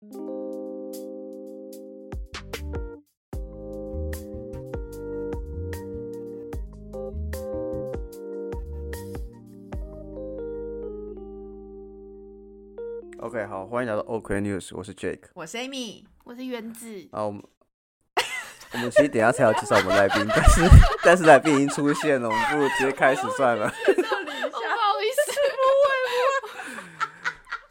[0.00, 0.14] OK，
[13.46, 15.18] 好，欢迎来到 OK News，我是 Jake。
[15.34, 17.42] 我是 Amy，我是原子，啊，我们
[18.74, 20.60] 我们其实等一下才要介绍我们来宾，但是
[21.02, 23.68] 但是来宾已经出现了，我们不如直接开始算了。
[23.68, 23.74] 道
[24.20, 25.32] 理一哦不好意思，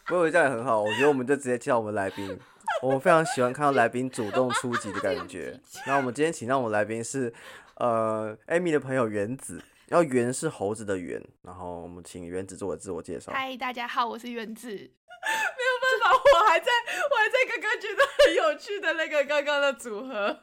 [0.08, 2.40] 不过这样也很好，我觉得我们就直接介绍我们来宾。
[2.82, 5.60] 我们非常喜欢看到来宾主动出击的感觉。
[5.86, 7.34] 那我们今天请到我们来宾是
[7.76, 13.34] 呃 Amy 的朋友原子，然后原是猴子的原，然后我们请原子做个自我介绍。
[13.34, 14.70] 嗨，大家好，我是原子。
[14.70, 16.68] 没有办法，我还在
[17.12, 20.40] 我还在刚刚觉得很有趣的那个刚刚的组合。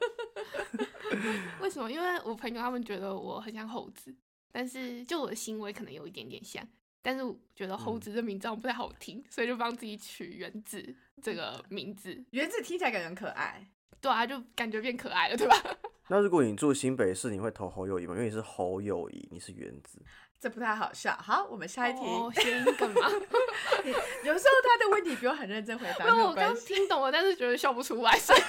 [1.61, 1.91] 为什么？
[1.91, 4.15] 因为我朋友他们觉得我很像猴子，
[4.53, 6.63] 但是就我的行为可能有一点点像，
[7.07, 10.83] 但是我觉得猴子这名字不太好听，所以就帮自己取原子
[11.23, 12.25] 这个名字。
[12.31, 13.69] 原子听起来感觉很可爱，
[14.01, 15.55] 对啊，就感觉变可爱了，对吧？
[16.09, 18.15] 那如果你住新北市，你会投侯友谊吗？
[18.15, 20.01] 因为你是侯友谊，你是原子。
[20.41, 21.15] 这不太好笑。
[21.17, 22.01] 好，我们下一题。
[22.01, 23.09] 哦，谐音梗嘛。
[24.25, 28.41] 有时候他的问题不用很认真回答，因为我刚听懂了，但是觉得笑不出来，所以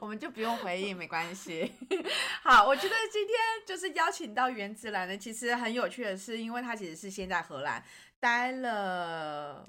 [0.00, 1.72] 我们就不用回应，没关系。
[2.42, 3.36] 好，我觉得今天
[3.66, 7.82] 就是邀请到原子兰呢，其实很有趣的是，因为他其实是先在荷兰
[8.20, 9.68] 待了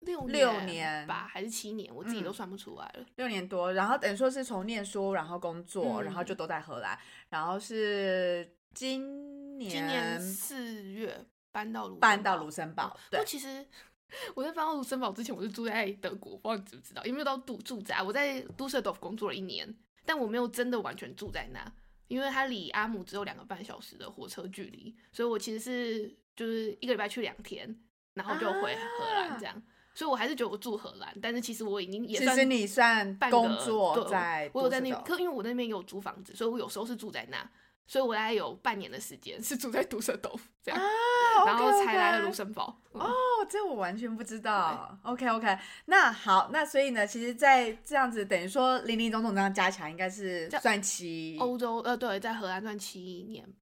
[0.00, 3.04] 六六年吧，还是七年，我自己嗯都算不出来了。
[3.16, 13.66] 六年多，然后等于说是从念书，然后工作，嗯然后就都在荷兰，然后是今年今年四月搬到搬到堡卢森堡，不对，其实
[14.34, 17.04] 我在搬到卢森堡之前，我是住在德国，不知道你知不知道？
[17.04, 18.02] 有没有到住住宅？
[18.02, 19.72] 我在杜塞多夫工作了一年，
[20.04, 21.72] 但我没有真的完全住在那，
[22.08, 27.78] 因为它离阿姆只有两个半小时的火车距离，所以我其实是就是一个礼拜去两天，
[28.14, 29.62] 然后就回荷兰这样。
[29.94, 37.50] 所以我还是觉得我住荷兰，但是其实我已经也算其实你算工作对在我有在那，可因为我那边有租房子，所以我有时候是住在那，
[37.88, 40.86] 所以我大概有半年的时间是住在毒蛇豆腐这样，啊，
[41.46, 42.78] 然后才来了卢森堡。
[42.92, 43.10] 嗯哦，
[43.48, 44.96] 这我完全不知道。
[45.04, 53.52] OK OK，那好，那所以呢，其实，在这样子等于说零零总总这样加起来，应该是算七欧洲呃对，在荷兰算七年吧。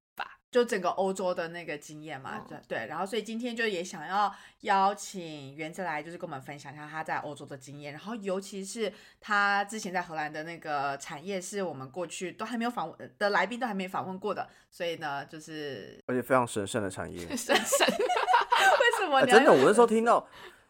[0.57, 2.87] 就整个欧洲的那个经验嘛，哦对对。
[2.87, 8.91] 然后，所以今天就也想要邀请原子来，就是跟我们分享一下他在欧洲的经验，然后尤其是
[9.21, 17.19] 他之前在荷兰的那个产业，是我们过去都还没有访问的来宾都还没访问过的，所以呢，就是而且非常神圣的产业。
[17.37, 20.27] 神圣， 为什么哎，你要真的，我那时候听到，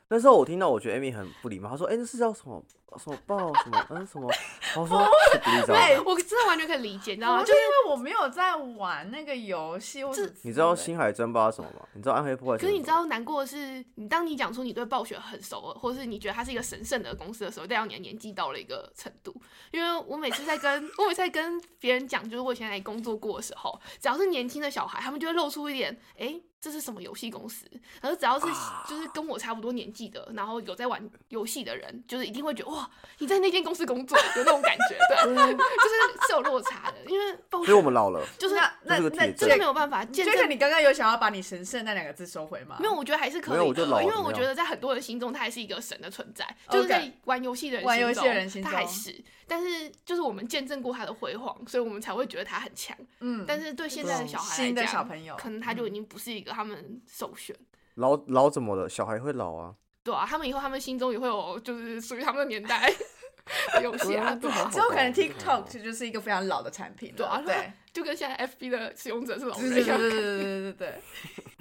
[0.08, 1.70] 那时候我听到，我觉得 Amy 很不礼貌。
[1.70, 2.60] 他说：“哎、那是叫什么
[2.99, 4.31] 什么报什么嗯什么？”
[4.77, 5.67] 我说：“是不。
[5.67, 7.41] 对我真的完全可以理解，你知道吗？
[7.41, 11.87] 就就是因为我没有在玩那个游戏，或者你知道星海争霸什么吗？
[11.95, 12.59] 你知道暗黑破坏？
[12.59, 19.34] 可是你知道难过的是，你当你讲出你对暴雪很熟，或是你觉得它是一个神圣的公司的时候，代表你的年纪到了一个程度。
[19.71, 27.67] 因为我每次在跟 我每次在跟别人讲，就是我以前在工作过的时候，只要是年轻的小孩，他们就会露出一点，哎、这是什么游戏公司？
[28.01, 28.47] 然后只要是
[28.89, 32.85] 就是跟我差不多年纪的，然后有在玩游戏的人，就是一定会觉得哇，
[33.19, 36.97] 你在那间公司工作，有那种感觉， 对，就是是有落差的。
[37.10, 38.24] 因为所以我们老了。
[38.38, 42.76] 就是那那那真的没有办法见证这个你刚刚有想要把你神圣那两个字收回吗？
[42.78, 52.97] 没有，我觉得还是可以的，因为我觉得在很多人心中，他还是一个神的存在，就是在玩游戏的人玩游戏的人心他还中是，但是就是我们见证过他的辉煌，所以我们才会觉得他很强。
[53.20, 57.56] 嗯，但是对现在的小孩来新的讲小朋友，可能他就已经不是一个他们首选。
[57.94, 58.88] 老老怎么了？
[58.88, 59.74] 小孩会老啊。
[60.06, 62.91] 对啊，他们以后他们心中也会有就是属于他们的年代
[63.75, 69.97] 的游戏啊，对啊之后可能 TikTok 这就是一个非常老的产品了，对啊对，就跟现在 FB 的使用者是老对人一样。
[69.97, 70.93] 对对对对对对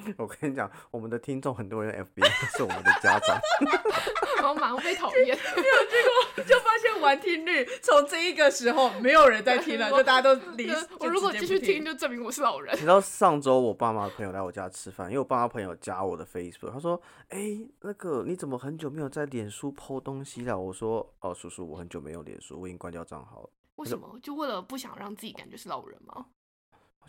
[0.03, 2.25] 对， 我跟你讲，我们的听众很多人 FB
[2.57, 3.40] 是我们的家长。
[4.35, 5.34] 然后马上被讨厌。
[6.46, 10.69] 就发现完听率从这一个时候没有人在听了，就大家都离。
[11.00, 12.81] 我如果继续听，就证明我是老人你。
[12.81, 17.40] 知道上周我爸妈的朋友来我家吃饭，因为我爸妈朋友加我的 Facebook，他说：“哎、
[17.79, 23.49] 那个你怎么很久没有在脸书 PO 东西了？”我说：“哦，叔叔，我很久没有脸书，我已经关掉账号了。
[23.75, 24.19] 为什么？
[24.22, 26.27] 就为了不想让自己感觉是老人吗？”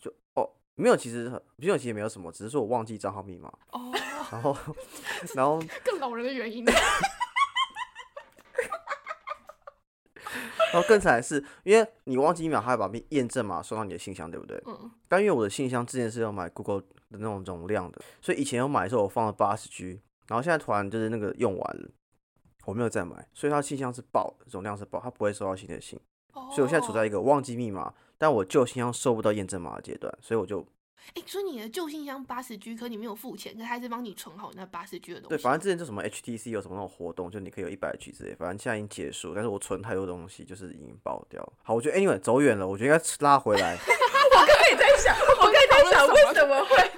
[0.01, 3.93] 就哦，没有，其实没有，其实没有什么，只是说我忘记账号密码，哦，
[4.31, 4.57] 然后
[5.35, 6.73] 然后更老人的原因呢。
[10.73, 14.63] 然后更惨的是，因为你忘记密码，他会把密验证码送到你的信箱，对不对？
[14.67, 21.89] 嗯，但因为我的信箱之前是要买 Google 的那种容量的，所以以前有买的时候我放了八十 G，然后现在突然就是那个用完了，
[22.67, 25.99] 我没有再买，所以它信箱是爆的，容量是爆，它不会收到新的信，
[26.51, 30.67] 所以我现在处在一个忘记密码，但我旧信箱收不到验证码的阶段，所以我就
[31.15, 35.29] 哎、所以你的旧信箱八十 G，可你没有付钱，可他还是帮你存好那八十 G 的东西。
[35.29, 41.53] 对，反正之前就什么 HTC 有什么那种活动，就你可以有一百 G 之类，反正现在已经结束，但是我存太多东西，就是已经爆掉了。
[41.63, 43.77] 好，我觉得 anyway 走远了，我觉得应该拉回来。
[44.35, 46.91] 我刚才也在想，我刚才在想为什么会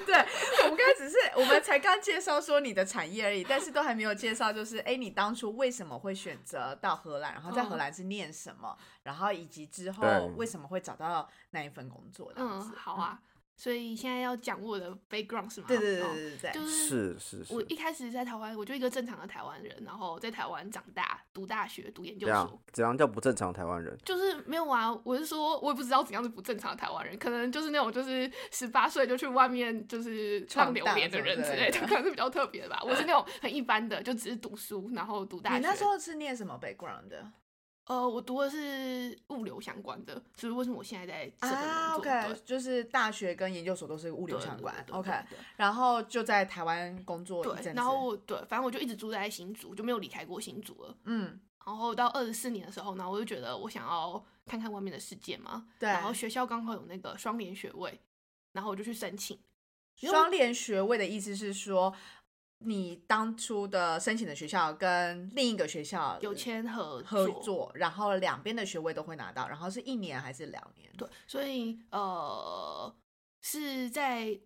[1.38, 12.72] 我们才刚介绍说你的产业而已，但是都还没有介绍，就是哎，你当初为什么会选择到荷兰，然后在荷兰是念什么，然后以及之后为什么会找到那一份工作这样嗯，子。
[12.76, 13.20] 好啊。
[13.58, 15.66] 所以现在要讲我的 background 是吗？
[15.66, 23.98] 对对对哦对对对，就是是是是，我一开始在台湾，我就一个正常的台湾人，然后在台湾长大，读大学，读研究所，怎样叫不正常台湾人？
[24.04, 24.96] 就是没有啊。
[25.02, 32.80] 我是说，我也不知道怎样是不正常的台湾人，可能就是那种就是十八岁就去外面就是浪流连的人之类的，可能是比较特别的吧。
[32.84, 35.56] 我是那种很一般的，就只是读书，然后读大学。
[35.56, 37.28] 你那时候是念什么 background 的
[37.88, 44.74] 呃，我读的是物流相关的，所以为什么我现在在这份啊工作？？OK，对就是大学跟研究所都是物物流相关。
[44.90, 45.10] OK，
[45.56, 50.94] 然后就在台湾工作一阵子，对然后对，反正我就一直住在新竹，就没有离开过新竹了。
[51.04, 55.66] 嗯，然后到二十四年的时候，呢我就觉得我想要看看外面的世界嘛。
[55.78, 57.98] 对，然后学校刚好有那个双联学位，
[58.52, 59.40] 然后我就去申请。
[59.96, 61.92] 双联学位的意思是说，
[62.60, 70.92] 你当初的申请的学校跟另一个学校有签合合作，然后两边的学位都会拿到，然后是一年还是两年？
[70.96, 72.92] 对，所以呃
[73.40, 74.38] 是在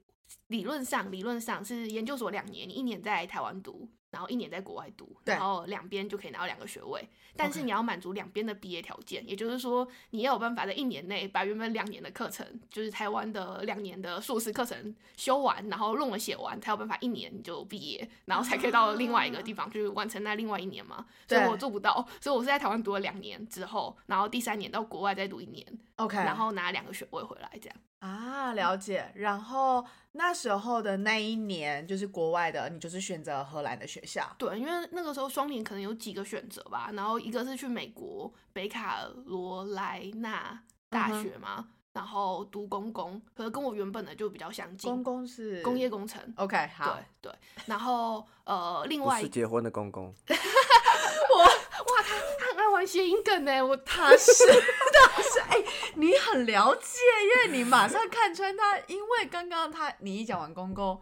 [0.49, 7.09] 理论上，理论上是研究所两年，你一年在台湾读，然后一年在国外读，然后两边就可以拿到两个学位。
[7.35, 21.07] 但是你要满足两边的毕业条件，也就是说，你要有办法在一年内把原本两年的课程，就是台湾的两年的硕士课程修完，然后论文写完，才有办法一年你就毕业，然后才可以到另外一个地方去完成那另外一年嘛。
[21.27, 25.67] 所以我做不到，所以我是在台湾读了两年之后，然后第三年到国外再读一年
[25.97, 27.77] ，OK，然后拿两个学位回来，这样。
[28.03, 29.13] 啊，了解。
[29.15, 34.29] 然后那时候的那一年，就是国外的，你就是选择荷兰的学校。
[34.37, 46.21] 对，因为那个时候双联可能有几个选择吧，然后一个是去美国北卡罗来纳大学嘛，然后读公公，可是跟我原本的就比较相近，公公是工业工程。
[46.37, 52.15] OK，好对，对，然后呃，另外是结婚的公公， 我哇他
[52.47, 55.63] 很爱玩谐音梗呢，我他是他是哎、
[55.97, 60.99] 你很了解，因为你马上看穿他，因为刚刚他你一讲完公公，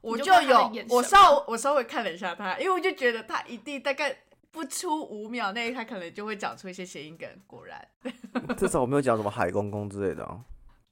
[0.00, 4.16] 我就有我稍我稍微看了一下他，因为我就觉得他一定大概
[4.50, 7.88] 不出五秒内，他可能就会讲出一些谐音梗，果然，
[8.56, 10.40] 至少我没有讲什么海公公之类的啊。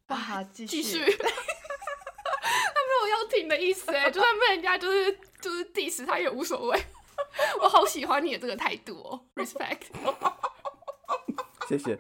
[0.09, 0.99] 哇，继继续。
[1.05, 6.81] 续， 他没有要停的意思哎， 就算被人家就是就是 diss 他也无所谓。
[7.61, 9.83] 我好喜欢你的这个态度哦，respect。
[11.69, 11.99] 谢谢。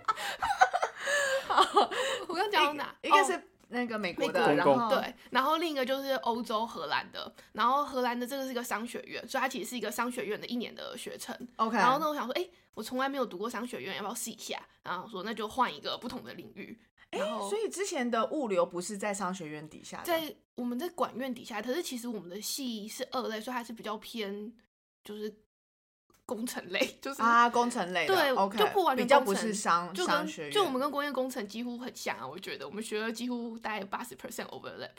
[2.28, 2.84] 我刚讲到哪？
[2.84, 11.36] 哦一个是那个美国的，然后对，然后另一个就是欧洲荷兰的，然后荷兰的这个是一个商学院，所以它其实是一个商学院的一年的学程。
[11.56, 14.60] OK，然后呢，我想说，哎、我从来没有读过商学院，要不要试一下？
[14.82, 16.78] 然后我说那就换一个不同的领域。
[17.10, 24.52] 然后所以之前的物流不是在商学院底下的，在我们在管院底下，可是其实我们的系是二类，所以它是比较偏
[25.04, 25.32] 就是
[26.26, 34.90] 工程类， 就是啊，工程类的对，OK，就不完全比较不是商就跟商学院，就我们跟工业工程几乎很像啊，我觉得我们学了几乎大概八十 percent overlap。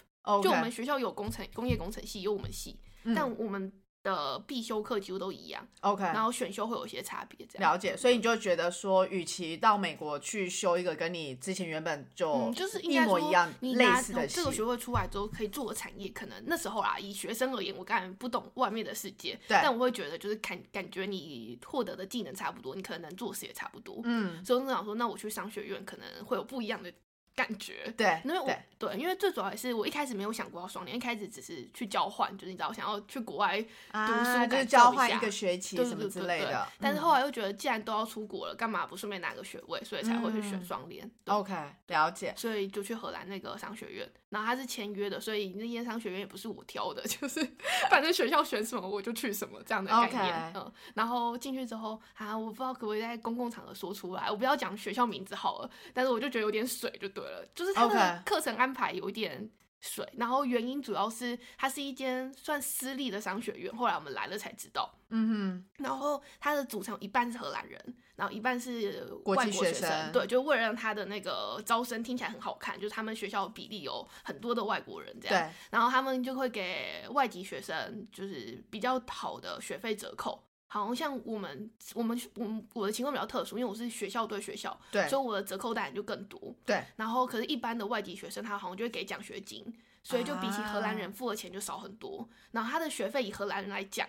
[0.43, 3.71] 就我们学校有工程工业工程系，有我们系，嗯但我们
[4.07, 7.73] 的必修课几乎都一样，OK，然后选修会有一些差别，这样。
[7.73, 19.59] 了解，所以你就觉得说，与其到美国去修一个跟你之前原本就嗯，就是应一模一样类似的系这个学位出来之后，可以做的产业，可能那时候啦，以学生而言，我当然不懂外面的世界，对。
[19.61, 26.91] 但我会觉得就是感感觉你获得的技能差不多，你可能能做事也差不多，嗯，所以我想说，那我去商学院可能会有不一样的
[27.37, 27.93] 感觉。
[27.95, 39.81] 对，因为我对对，因为最主要也是我一开始没有想过要双联，一开始只是去交换，就是你知道想要去国外啊，读书就是交换一个学期什么之类的，但是嗯后来又觉得，既然都要出国了，干嘛不顺便拿个学位？
[39.83, 41.09] 所以才会去选嗯双联。
[41.23, 41.53] 对 OK
[41.87, 47.47] 了解，所以就去荷兰那个商学院，然后他是签约的，所以那间商学院也不是我挑的， 就是
[47.89, 50.53] 反正学校选什么我就去什么这样的概念。
[50.55, 59.49] 嗯，然后进去之后啊，我不知道可不可以在公共场合说出来，我不要讲学校名字好了，但是我就觉得有点水就对了，就是他的课程安排有一点。
[59.79, 64.91] 水，然后原因主要是它是一间算私立的商学院，后来我们来了才知道。
[65.09, 80.43] 嗯哼然后它的组成一半是荷兰人，然后一半是外国学生学生，对，就为了让他的那个招生听起来很好看，就是他们学校的比例有很多的外国人这，样，对，然后他们就会给外籍学生就是比较好的学费折扣。
[80.67, 86.53] 好像像我们我们我们我的情况比较特殊，因为我是学校对学校，对所以我的折扣当然就更多。
[86.65, 89.65] 对，然后可是，一般的外籍学生他好像就会给奖学金，
[90.03, 92.27] 所以就比起荷兰人啊付的钱就少很多。
[92.51, 94.07] 然后他的学费以荷兰人来讲，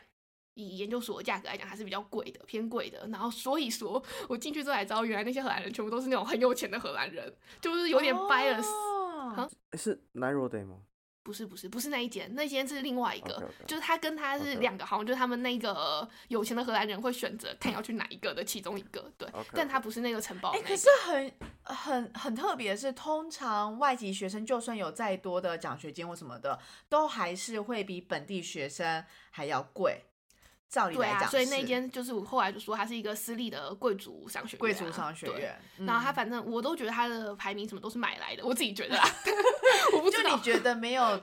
[0.54, 3.06] 以研究所的价格来讲，还是比较贵的，偏贵的。
[3.08, 8.66] 然后所以说我进去之后才知道，原来那些荷兰人全部都是那种很有钱的荷兰人，就是有点 bias。
[8.66, 10.78] 哦诶是 Niro Day 吗？
[11.28, 20.62] 不是不是不是那一间，那间是另外一个就是他跟他是两个好像就是他们那个有钱的荷兰人会选择看要去哪一个的其中一个，对但他不是那个城堡哎。
[20.62, 21.32] 可是很
[21.64, 26.58] 很很特别的是，通常外籍学生就算有再多的奖学金或什么的，
[26.88, 30.06] 都还是会比本地学生还要贵。
[30.68, 39.08] 照理对啊，来讲是，所以那间就是我后来就说它是一个私立的贵族商学院啊、贵族商学院，嗯然后他反正我都觉得他的排名什么都是买来的，我自己觉得啊，
[39.94, 40.42] 我不知道就你。
[40.42, 41.22] 觉得没有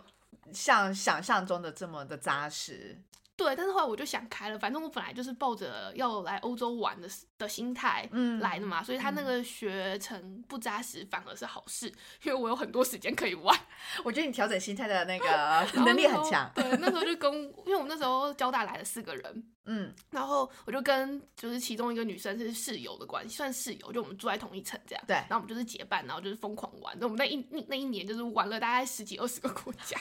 [0.51, 2.99] 像想象中的这么的扎实？
[3.37, 11.87] 对，但是后来我就想开了，反正我本来就是抱着要来欧洲玩的的心态嗯来的嘛，所以他那个学程不扎实反而是好事，
[12.23, 13.57] 因为我有很多时间可以玩。
[14.05, 16.49] 我觉得你调整心态的那个 能力很强。
[16.55, 17.33] 对，那时候就 跟，
[17.65, 25.03] 因为我们那时候交大来了四个人，嗯，然后我就跟就是其中一个女生是室友的关系，算室友，就我们住在同一层这样。
[25.05, 26.95] 对然后我们就是结伴，然后就是疯狂玩。
[26.99, 29.99] 那我们那一那那一年就是玩了大概十几二十个国家，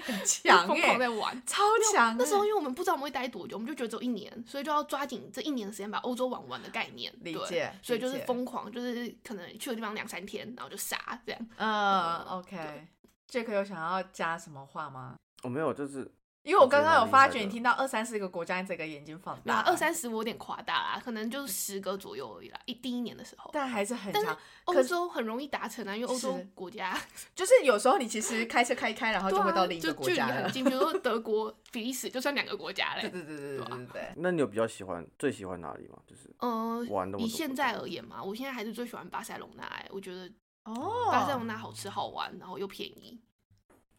[0.00, 1.42] 疯狂哎、在玩。
[1.46, 2.16] 超强。
[2.18, 7.12] 那时候因为我们不知道我们会待多久，我们就觉得只有一年，所以就要抓紧这一年的时间把欧洲玩完的概念。
[7.20, 10.96] 理解所以就是疯狂，就是可能去的地方两三天，然后就杀
[11.26, 11.46] 这样。
[11.56, 12.86] 嗯，OK。
[13.30, 15.16] Jack 有想要加什么话吗？
[15.42, 16.10] 我没有，就是
[16.44, 22.60] 因为我刚刚有发觉，你听到二三十个国家，你整个眼睛放大，那二，三十我有点夸大啦，可能就是十个左右而已啦。
[22.66, 24.28] 一第一年的时候，但还是很但是。
[24.66, 26.98] 欧可是洲很容易达成啊，因为欧洲是国家
[27.34, 30.52] 就是有时候你其实开车开一开，然后就会到另一个国家了就距离很。
[30.52, 33.02] 近，比如说德国、比利时，就算两个国家嘞。
[33.02, 34.12] 对对对对对啊对对。
[34.16, 35.98] 那你有比较喜欢最喜欢哪里吗？
[36.06, 40.30] 就是嗯、玩以现在而言嘛，我现在还是最喜欢巴塞隆纳、欸，我觉得
[40.64, 43.20] 哦，巴塞隆纳好吃好玩，然后又便宜。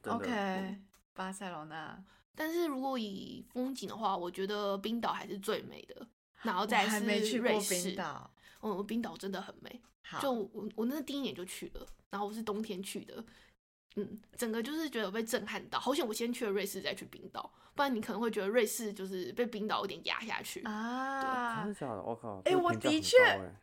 [0.07, 0.77] OK，
[1.13, 2.03] 巴塞罗那，
[2.35, 6.07] 但是如果以风景的话，我觉得冰岛还是最美的，
[6.43, 7.93] 然后再还没是瑞士。
[7.93, 8.29] 岛。
[8.61, 9.81] 嗯，冰岛真的很美。
[10.01, 13.23] 好，就我我那第一年就去了，然后我是冬天去的，
[13.95, 15.79] 嗯，整个就是觉得被震撼到。
[15.79, 20.61] 好险我先去了瑞士，再去冰岛，不然你可能会觉得瑞士就是被冰岛有点压下去。
[20.63, 22.01] 啊真的，假的？
[22.01, 22.37] 我靠！
[22.39, 23.17] 哎、这个我的确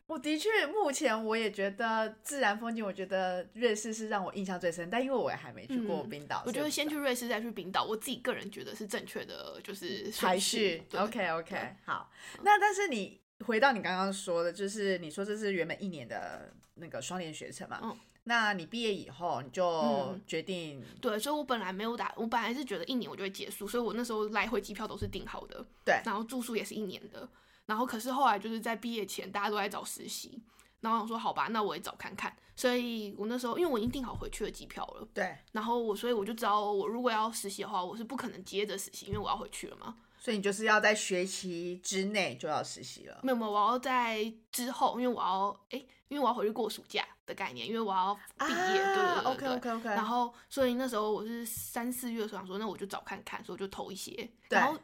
[0.07, 12.09] 我的确，目前我也觉得自然风景，我觉得瑞士是让我印象最深，但因为我也还没去过嗯冰岛，我觉得先去瑞士再去冰岛，我自己个人觉得是正确的，就是顺排序，OK OK，好。
[12.41, 17.79] 那但是你回到你刚刚说的，就是你说这是原本一年的那个双联学程嘛？
[17.83, 17.95] 嗯
[18.25, 20.21] 那你毕业以后，你就嗯。
[20.25, 27.27] 决定、对，所以我本来没有打，我本来是觉得一年我就会结束，所以我那时候来回机票都是订好的，对然后住宿也是一年的，
[27.65, 30.41] 然后可是后来就是在毕业前，大家都在找实习，
[30.79, 43.19] 然后我说好吧，那我也找看看，所以我那时候因为我已经订好回去的机票了，对，然后我所以我就知道我如果要实习的话，我是不可能接着实习，因为我要回去了嘛，所以你就是要在学期之内就要实习了。
[43.23, 49.89] 没有没有，我要在之后，因为我要哎，因为我要回去过暑假的概念，因为我要毕业，对对对对 o k OK OK。
[49.89, 54.11] 然后，所以那时候我是三四月的时候想说，那我就找看看，所以我就投一些。
[54.49, 54.77] 对然后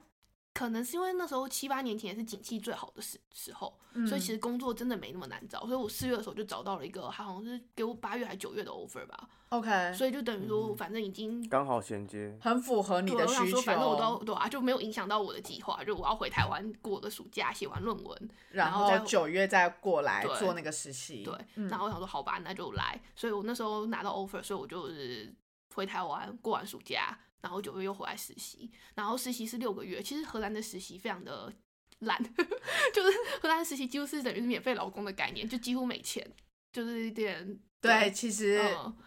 [0.59, 3.73] 可能是因为那时候七八年前也是景气最好的时时候，
[4.05, 5.61] 所以其嗯实工作真的没那么难找。
[5.61, 9.29] 所以我四月的时候就找到了一个，他好像是给我八月还九月的 offer 吧。
[9.47, 11.47] OK，所以就等于说，反正已经。
[11.47, 12.37] 刚好衔接。
[12.41, 21.23] 很符合你，的需我想说，反正我求都，对啊，就没有影响到我的计划，就我要回台湾过个暑假，写完论文，然然后九月再过来做那个实习。
[21.23, 23.01] 对，嗯然后我想说好吧，那就来。
[23.15, 25.33] 所以我那时候拿到 offer，所以我就是
[25.73, 28.71] 回台湾过完暑假，然后九月又回来实习。
[28.95, 31.51] 然后实习是六个月，其实荷兰的实习非常的
[31.99, 32.17] 烂，
[32.93, 36.25] 就是荷兰实习几乎是等于是免费劳工的概念，就几乎没钱，
[36.71, 38.97] 就是一点对，其实、嗯，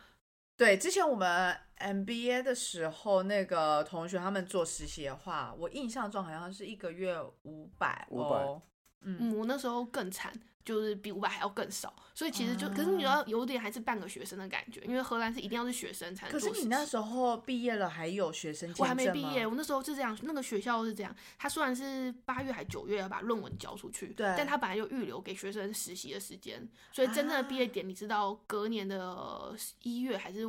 [0.57, 8.63] 对，之前我们 MBA 的时候，那个同学他们做实习的话，我印象中好像是一个月五百500哦。
[9.05, 10.33] 嗯，嗯，我那时候更惨。
[10.65, 16.39] 就是比五百还要更少，所以其实就，可是你啊要有点还是半个学生的感觉，因为荷兰是一定要是学生才能可。
[16.39, 30.47] 是你那时候毕业了，还有学生我还没毕业，我那时候是这样，那个学校是这样，他虽然是八月还九月要把论文交出去，对但他本来就预留给学生实习的时间，所以真正的毕业啊典礼是到隔年的一月还是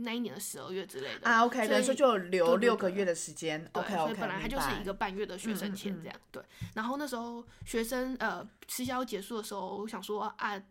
[0.00, 3.62] 那一年的十二月之类的啊，OK，所以说就留六个月的时间。
[3.72, 6.42] 对 OK 所以本来他就是一个半月的学生签这样，对。
[6.74, 10.62] 然后那时候学生呃实习要结束的时候，我想说啊，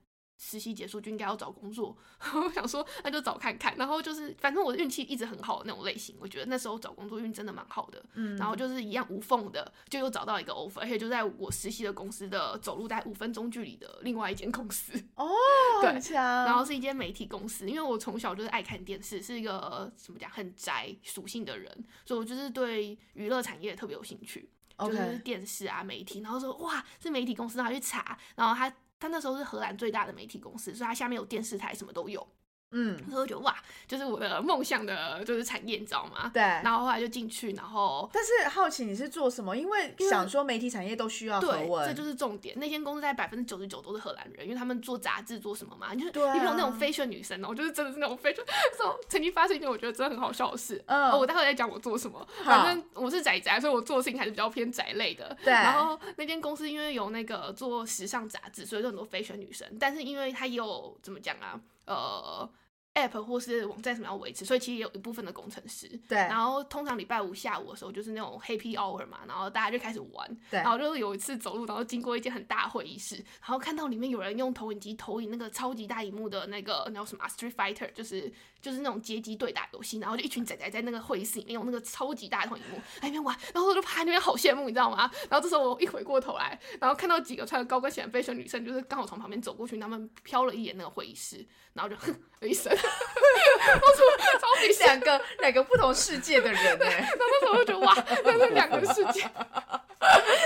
[0.41, 1.95] 实习结束就应该要找工作，
[2.33, 3.75] 我想说那就找看看。
[3.75, 8.01] 然后就是反正我的运气一直很好的那种类型，我觉得那时候找工作运真的蛮好的。
[8.13, 14.93] 嗯然后就是一样无缝的，就又找到一个 offer，而且就在我实习的公司的走路大概五分钟距离的另外一间公司。
[15.15, 15.29] 哦，
[15.81, 16.13] 对。
[16.13, 26.21] 然后是一间媒体公司，因为我从小就是爱看电视，是一个怎么讲很宅属性的人，所以我就是对娱乐产业特别有兴趣，就是电视啊媒体。
[26.21, 32.27] 然后说哇是媒体公司，然后去查，然后他他那时候是荷兰最大的媒体公司，所以他下面有电视台，什么都有。
[32.71, 33.55] 嗯，所以我觉得哇，
[33.87, 36.29] 就是我的梦想的就是产业，你知道吗？
[36.33, 36.41] 对。
[36.41, 39.57] 然后后来就进去，然后但是好奇你是做什么？
[39.57, 42.57] 因为想说媒体产业都需要和对，文，这就是重点。
[42.59, 45.95] 那间公司在百分之九十九都是荷兰人，因为他们做杂志做什么嘛？
[45.95, 48.45] 就是你比如那种 fashion 女生哦、就是真的是那种 fashion。
[48.77, 50.83] 这种曾经发生一件我觉得真的很好笑的事。
[50.85, 52.27] 嗯哦，我待会再讲我做什么。
[52.43, 55.35] 反正我是宅宅，所以我做的事情还是比较偏宅类的。
[55.43, 59.67] 对然后那间公司因为有那个做时尚杂志，所以就很多 fashion 女生。
[59.79, 61.59] 但是因为它也有怎么讲啊？
[61.85, 62.49] 呃。
[62.99, 65.87] App 或是网站什么要维持，所以其实也有一部分的工程师。
[66.07, 70.37] 对然后通常礼拜五下午的时候，就是那种 happy hour 嘛，然后大家就开始玩。
[70.49, 85.09] 对然后就是有一次走路，然后经过一间很大的会议室，然后看到里面有人用投影机投影那个超级大荧幕的那个那叫什么啊 Street Fighter，就是就是那种街机对打游戏，然后就一群仔仔在那个会议室里面用那个超级大的投影幕在那边玩，然后我就趴在那边好羡慕，你知道吗？
[85.29, 97.93] 然后这时候我一回过头来，然后看到几个穿着高跟鞋的飞旋女生，就是刚好从旁边走过去，他们瞟了一眼那个会议室，然后就哼了一声，我说超级两个 两个不同世界的人哎，然后那时候我就觉得哇，
[98.23, 99.29] 那是两个世界。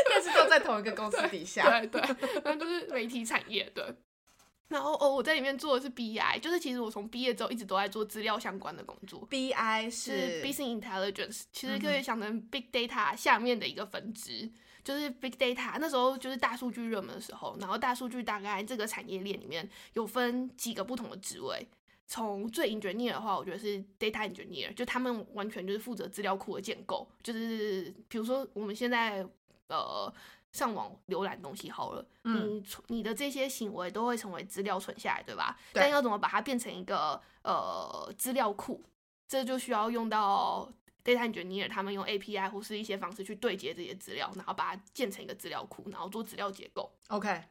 [0.09, 1.79] 但是都在同一个公司底下。
[1.81, 2.01] 对对，
[2.43, 3.85] 然后就是媒体产业对。
[4.69, 14.51] 然后哦，我在里面做的是 BI，就是其实我从毕业之后一直都在做资料相关的工作，BI 是是 Business Intelligence，其实可嗯以想成 Big Data 下面的一个分支。
[14.83, 21.67] 就是 Big Data 那时候就是大数据热门的时候，然后大数据大概这个产业链里面有分几个不同的职位。
[22.05, 29.25] 从最 engineer 的话，我觉得是 data engineer，就他们完全就是负责资料库的建构，就是比如说我们现在
[29.67, 30.13] 呃
[30.51, 35.57] 上网浏览东西好了，嗯你存你的这些行为都会成为资料存下来，对吧？
[35.73, 38.83] 对但要怎么把它变成一个呃资料库，
[39.27, 40.71] 这就需要用到
[41.03, 46.91] data engineer 他们用 API 或是一些方式去对接这些资料，然后把它建成一个资料库，然后做资料结构。
[47.07, 47.41] OK，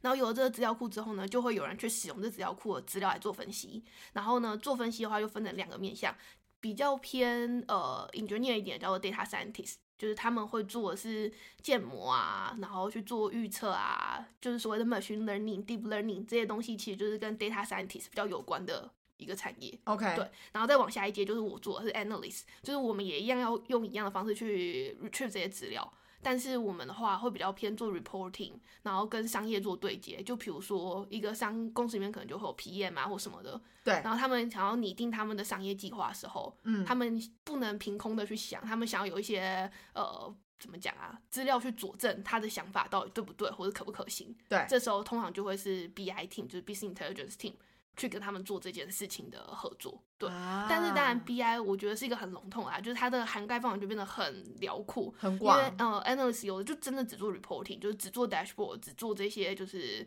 [0.00, 3.82] 然后有了这个资料库之后呢，就会有人去使用这资料库的资料来做分析。
[4.12, 6.14] 然后呢，做分析的话就分成两个面向，
[6.60, 19.78] 比较偏呃 engineer 一点叫做 data scientist，就是他们会做的是建模啊，然后去做预测啊，就是所谓的 machine learning、deep learning 这些东西，其实就是跟 data scientist 比较有关的一个产业。
[19.84, 28.52] OK，对，然后再往下一阶就是我做的是 analyst，就是我们也一样要用一样的方式去 retrieve 这些资料，但是我们的话会比较偏做 reporting，
[28.82, 30.22] 然后跟商业做对接。
[30.22, 40.34] 就比如说一个商公司里面可能就会有 PM 啊或什么的，对然后他们想要拟定他们的商业计划的时候，嗯他们不能凭空的去想，他们想要有一些呃。
[40.60, 41.18] 怎么讲啊？
[41.30, 44.36] 资料去佐证他的想法到底对不对，或者可不可行？
[44.46, 47.54] 对这时候通常就会是 BI team，就是 Business Intelligence team
[47.96, 50.02] 去跟他们做这件事情的合作。
[50.16, 55.12] 对，啊但是当然，BI 我觉得是一个很笼统啊，就是它的涵盖范围就变得很辽阔。
[55.18, 60.06] 很广因为呃，analyst 有的就真的只做 reporting，就是只做 dashboard，只做这些就是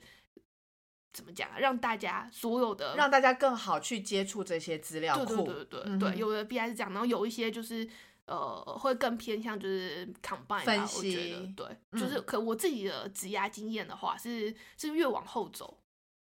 [1.12, 5.44] 怎么讲啊，让大家所有的让大家更好去接触这些资料库。
[5.44, 7.88] 对对对对有的 BI 是这样，然后有一些就是
[8.26, 15.80] 呃会更偏向就是 combine 分吧，我觉析得对，嗯就是可我自己的职涯经验的话是是越往后走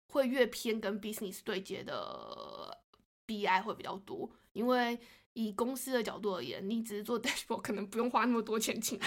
[0.08, 2.78] 会越偏跟 business 对接的
[3.26, 5.00] BI 会比较多，因为。
[5.38, 9.02] 以公司的角度而言，你只是做 dashboard，可能不用花那么多钱请你，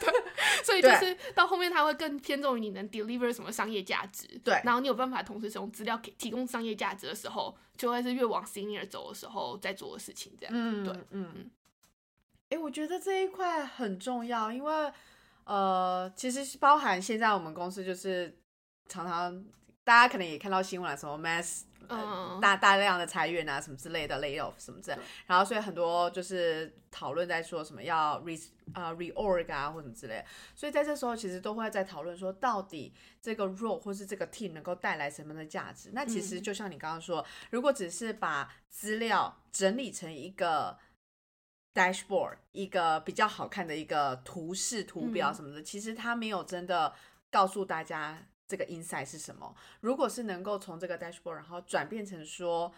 [0.00, 0.10] 对，
[0.64, 10.54] 所以就是到后面它会更偏重于你能 deliver 什么商业价值，对然后你有办法同时使用资料给提供商业价值的时候，就会是越往 senior 走的时候在做的事情，这样。
[10.56, 11.50] 嗯，对嗯嗯。
[12.48, 14.90] 哎、我觉得这一块很重要，因为
[15.44, 18.34] 呃，其实包含现在我们公司就是
[18.88, 19.44] 常常
[19.84, 22.40] 大家可能也看到新闻了，什么 mass 呃嗯。
[22.40, 35.90] 大大量的裁员啊，什么之类的 lay off 什么之类的，然后所以很多就是讨论在说什么要 re 呃 reorg 啊或什么之类的，所以在这时候其实都会在讨论说，到底这个 role 或是这个 team 能够带来什么样的价值？
[35.92, 36.42] 那其实嗯。
[36.42, 40.78] 就像你刚刚说，如果只是把资料整理成一个
[41.74, 45.34] dashboard，一个比较好看的一个图示、图表嗯。
[45.34, 46.94] 什么的，其实它没有真的
[47.30, 49.54] 告诉大家这个 insight 是什么。
[49.80, 52.72] 如果是能够从这个 dashboard，然后转变成说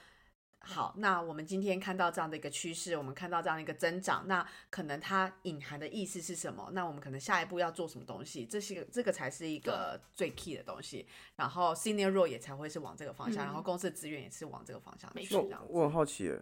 [0.61, 6.69] 好，那我们今天看到这样的一个趋势，我们看到这样的一个增长，那可能它隐含的意思是什么？
[6.73, 8.45] 那我们可能下一步要做什么东西？
[8.45, 11.07] 这些个这个才是一个最 key 的东西。
[11.37, 15.19] 然后 senior role 也才会是往这个方向，嗯然后公司的资源也是往这个方向去。
[15.21, 16.41] 没错这样我很好奇耶，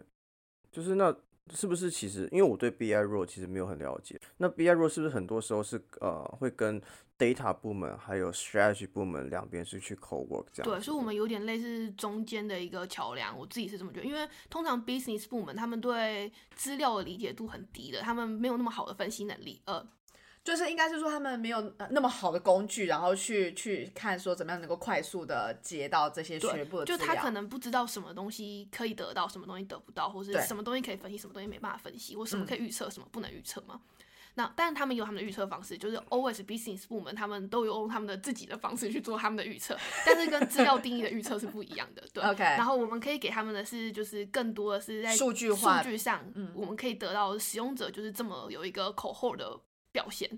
[0.71, 1.15] 就是那
[1.53, 6.81] 是不是其实因为我对 BI role 其实没有很了解，那 BI role 是不是很多时候是呃会跟
[7.17, 10.69] data 部门还有 strategy 部门两边是去 co work 这样？
[10.71, 14.05] 对，所以我们有点类似中间的一个桥梁，我自己是这么觉得。
[14.05, 19.61] 因为通常 business 部门他们对资料的理解度很低的，他们没有那么好的分析能力。
[19.65, 19.85] 呃，
[20.45, 26.95] 就是应该是说他们没有呃那么好的工具，然后去去看说怎么样能够快速的接到这些学对部的，就。
[26.97, 33.81] 他可能不知道什么东西可以得到，什么东西得不到，或是什么东西可以分析，什么东西没办法分析，或什么嗯可以预测，什么不能预测嘛。
[34.35, 42.03] 那但是他们有他们的预测方式，就是 always business 部门他们都有用他们的自己的方式去做他们的预测，但是跟资料定义的预测是不一样的。
[42.13, 49.57] 对 OK 然后我们可以给他们的是，就是更多的是在数据化数据上，嗯我们可以得到使用者就是这么有一个口后的
[49.95, 50.29] 表现。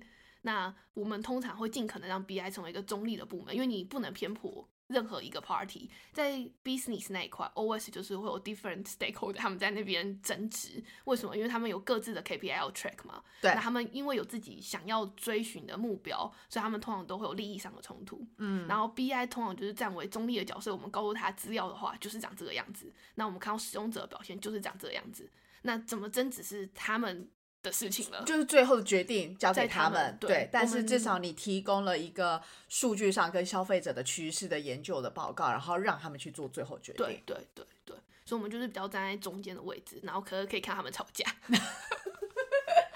[0.43, 5.89] 那我们通常会尽可能让 BI 成为一个中立的部门，因为你不能偏颇任何一个 party。
[6.13, 10.81] 在 business 那一块，always 就是会有 different stakeholder 他们在那边争执。
[11.05, 11.35] 为什么？
[11.35, 13.21] 因为他们有各自的 KPI 要 track 嘛。
[13.41, 18.25] 对那他们因为有自己想要追寻的目标，所以他们通常都会有利益上的冲突。
[18.37, 25.29] 嗯，然后 BI 通常就是站为中立的角色，我们告诉他资料的话就是长这个样子，那我们看到使用者的表现就是长这个样子，
[25.63, 27.29] 那怎么争执是他们
[27.67, 28.23] 的事情了。
[28.23, 37.05] 就是最后的决定交给他们们，对但是至少你提供了一个数据上跟消费者的趋势的研究的报告，然后让他们去做最后决定。
[37.05, 41.25] 对对对对，所以我们就是比较站在中间的位置，然后可是可以看他们吵架。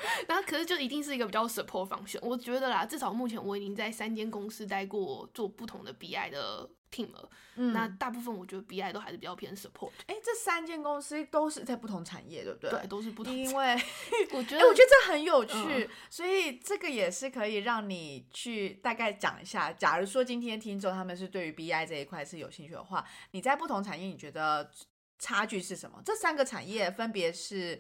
[0.27, 7.29] 然后可是就一定是一个比较 support function，我觉得啦，至少目前我已经在三间公司待过，做不同的 BI 的 team 了。
[7.55, 12.69] 嗯，那大部分我觉得 BI 都还是比较偏 support，哎，这三间公司都是在不同产业，对不对？
[12.69, 13.33] 对，都是不同。
[13.35, 13.75] 因为哎、
[14.31, 19.71] 我觉得，我觉得这很有趣，嗯所以这个也是可以让你去大概讲一下。
[19.73, 24.71] 假如说今天听众他们是对于 BI 这一块是有兴趣的话，你在不同产业你觉得
[25.19, 26.01] 差距是什么？
[26.05, 27.79] 这三个产业分别是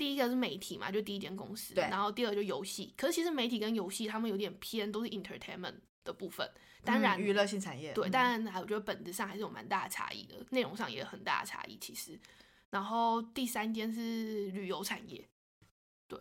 [0.00, 2.94] 第一个是媒体嘛，就第一间公司，对然后第二个就游戏。
[2.96, 6.50] 可是其实媒体跟游戏他们有点偏，都是 entertainment 的部分。
[6.82, 11.76] 当然，嗯娱乐性产业，对，嗯但还我觉得本质上还是有蛮大的差异的，内容上也有很大的差异。
[11.78, 12.18] 其实，
[12.70, 15.22] 然后第三间是旅游产业，
[16.08, 16.18] 对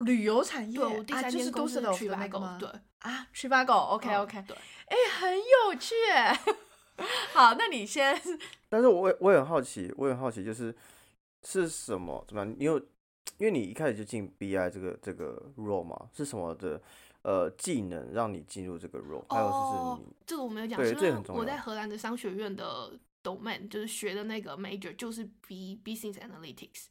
[0.00, 2.58] 旅游产业，对我第三间公司是都市楼的那个 Trivago，吗？
[2.60, 4.54] 对啊，Trivago，OK 嗯 OK，对，
[4.88, 6.38] 哎、很有趣耶。
[7.32, 8.14] 好，那你先，
[8.68, 10.74] 但是我我也很好奇，我也很好奇，就是
[11.42, 12.56] 是什么怎么样？
[12.58, 12.78] 你有
[13.38, 16.80] 因为你一开始就进 BI 这个这个 role 嘛，是什么的
[17.22, 19.24] 呃技能让你进入这个 role？
[19.28, 26.86] 还有哦就是你这个我没有讲，因为这个很重要我在荷兰的商学院的 domain 就是学的那个 major 就是 B business analytics，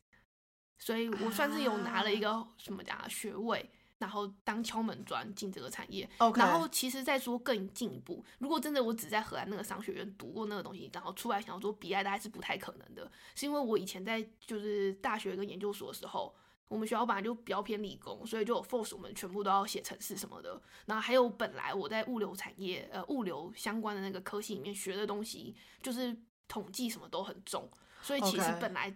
[0.77, 6.09] 所以我算是有拿了一个什么讲啊学位，然后当敲门砖进这个产业。
[6.17, 16.35] OK，然后其实再说更进一步，如果真的我只在荷兰那个商学院读过那个东西，然后出来想要做 BI，大概是不太可能的，是因为我以前在就是大学跟研究所的时候。
[16.69, 20.61] 我们学校本来就比较偏理工，所以就有 force 我们全部都要写程式什么的。
[20.85, 26.15] 然后还有本来我在物流产业，呃，物流相关的那个科系里面学的东西，就是
[26.47, 27.67] 统计什么都很重，
[28.03, 28.95] 所以其实本来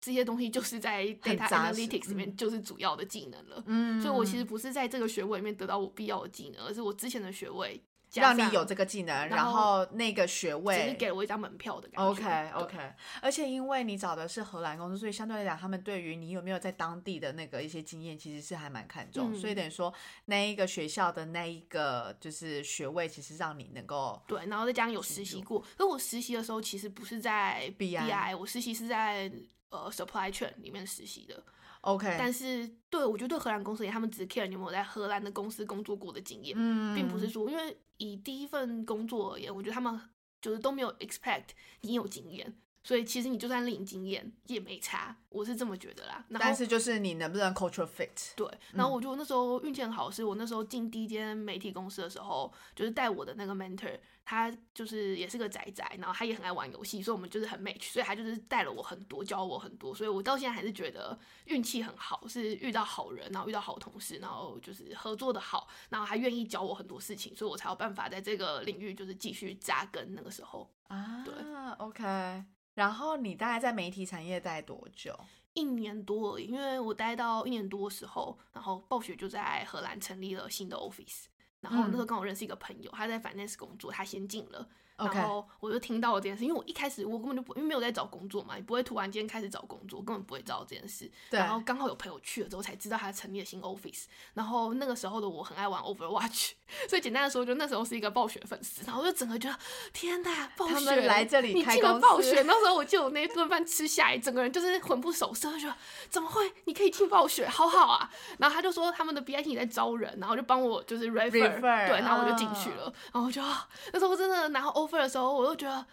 [0.00, 3.62] 这些东西就是在很 data analytics 里面嗯就是主要的技能了。
[3.66, 7.82] 嗯所以我其实不是在这个学位里面得到我必要的技能，而是我之前的学位
[8.14, 12.10] 让你有这个技能，然然后后那个学只是位给了我一张门票的感觉。
[12.10, 12.78] OK OK，
[13.20, 19.32] 而且因为你找的是荷兰公司，所以相对来讲，他们对于你有没有在当地的那个一些经验，其实是还蛮看重。
[19.32, 19.92] 嗯所以等于说，
[20.26, 29.30] 那一个学校的那一个就是学位，其实让你能够对，然后再加上有实习过，可我实习的时候其实不是在 BI 我实习是在
[29.70, 31.42] 呃 supply chain 里面实习的。
[31.82, 40.00] OK，但是对我觉得对荷兰公司也，他们只 care 你有没有在荷兰的公司工作过的经验，嗯并不是说因为以第一份工作而言，我觉得他们
[40.40, 41.50] 就是都没有 expect
[41.82, 42.58] 你有经验。
[42.86, 46.24] 所以其实你就算领经验也没差，我是这么觉得啦。
[46.28, 48.30] 然后但是就是你能不能 cultural fit？
[48.36, 70.14] 对，然后我觉得那时候运气很好，是我那时候进第一间媒体公司的时候，就是带我的那个 mentor，他就是也是个宅宅，然后他也很爱玩游戏，所以我们就是很 match，所以他就是带了我很多，教我很多，所以我到现在还是觉得运气很好，是遇到好人，然后遇到好同事，然后就是合作的好，然后还愿意教我很多事情，所以我才有办法在这个领域就是继续扎根。
[70.14, 71.34] 那个时候啊对
[71.78, 72.44] ，OK。
[72.76, 75.18] 然后你大概在媒体产业待多久？
[75.54, 81.24] 一年多而已，因为我待到一年多的时候，然后暴雪就在荷兰成立了新的 office，
[81.60, 91.10] 然后那时候嗯刚好认识一个朋友，他在 finance 工作，他先进了然后我就听到了这件事，因为我一开始我根本就不因为没有在找工作嘛，也不会突然间开始找工作，根本不会知道这件事。
[91.30, 94.04] 对然后刚好有朋友去了之后才知道他成立了新 Office，
[94.34, 96.52] 然后那个时候的我很爱玩 Overwatch，
[96.88, 99.58] 所以简单的说，就那时候是一个暴雪粉丝，然后我就整个觉得
[99.92, 105.74] 天呐，暴雪来这里你进了暴雪，那时候我记得我那一顿饭吃下来，整个人就是魂不守舍，就觉得
[106.08, 108.10] 怎么会你可以进暴雪，好好啊。
[108.38, 115.84] 然后他就说他们的 BIT 在招人，然后就帮我就是 refer，, Refer，对，然后我就进去啊了，然后我就啊那时候真的拿到 offer 的时候，我就觉得。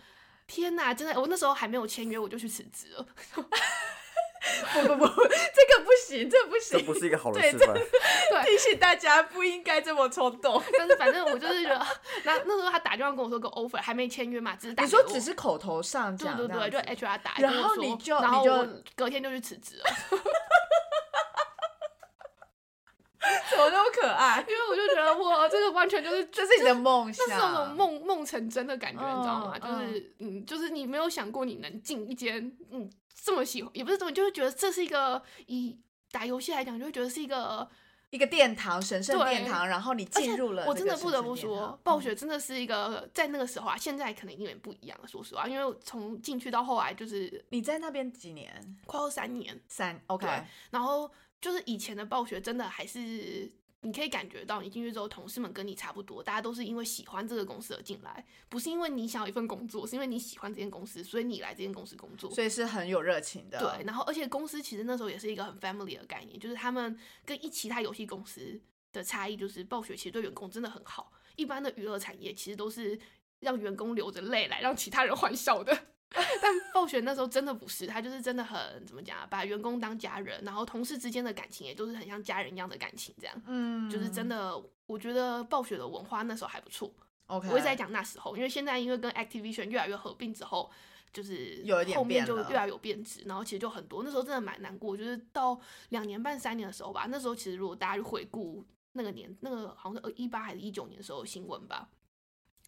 [0.46, 3.06] 天呐，真的，我那时候还没有签约，我就去辞职了。
[4.74, 7.74] 不不不，这个不行，这不行，这不是一个好的对示范。
[8.44, 10.62] 提醒大家不应该这么冲动。
[10.78, 11.86] 但是反正我就是觉得，
[12.26, 14.84] 那那时候他打电话跟我说个 offer，还没签约嘛，只是打。
[14.84, 19.86] 你说只是口头上对讲，对对，就这样子 HR 打，然跟我说后你就然后你就我隔天就去辞职了，
[23.50, 24.40] 怎么那么可爱？
[24.48, 29.58] 因为我就觉得哇，这个完全就是 这是你的梦想，那是那种梦梦成真的感觉，你知道吗？
[29.62, 32.90] 嗯就是嗯，就是你没有想过你能进一间嗯
[33.24, 35.78] 这么喜欢，也不是这么，就是觉得这是一个以
[36.12, 37.68] 打游戏来讲，就会觉得是一个，
[38.10, 48.78] 一个殿堂，神圣对殿堂，然后你进入了，我真的不得不说，暴，嗯雪真的是一个在那个时候啊，现在可能有点不一样了，说实话，因为从进去到后来就是你在那边几年？
[48.86, 50.28] 快要三年，三，OK，
[50.70, 51.10] 然后
[51.44, 53.52] 就是以前的暴雪真的还是。
[53.86, 62.32] 你可以感觉到，你进去之后，同事们跟你差不多，大家都是因为喜欢这个公司而进来，不是因为你想要一份工作，是因为你喜欢这间公司，所以你来这间公司工作。
[62.32, 68.58] 所以是很有热情的，对，然后而且公司其实那时候也是一个很 family 的概念，就是他们跟一其他游戏公司
[68.94, 71.12] 的差异，就是暴雪其实对员工真的很好。
[71.36, 72.98] 一般的娱乐产业其实都是
[73.42, 75.78] 让员工流着泪来让其他人欢笑的，
[76.42, 83.42] 但暴雪那时候真的不是，他就是真的很怎么讲啊，把员工当家人，然后同事之间的感情也都是很像家人一样的感情，这样。
[83.48, 84.54] 嗯，就是真的，
[84.86, 86.94] 我觉得暴雪的文化那时候还不错。
[87.26, 90.70] ，OK，我一直在讲那时候，因为现在因为跟 Activision 越来越合并之后，
[91.12, 101.90] 就是有一点后面就越来越有变质，然后其实就很多，那时候真的蛮难过，就是到两年半三年的时候吧，那时候其实如果大家去回顾那个年，那个好像是一八还是一九年的时候的新闻吧。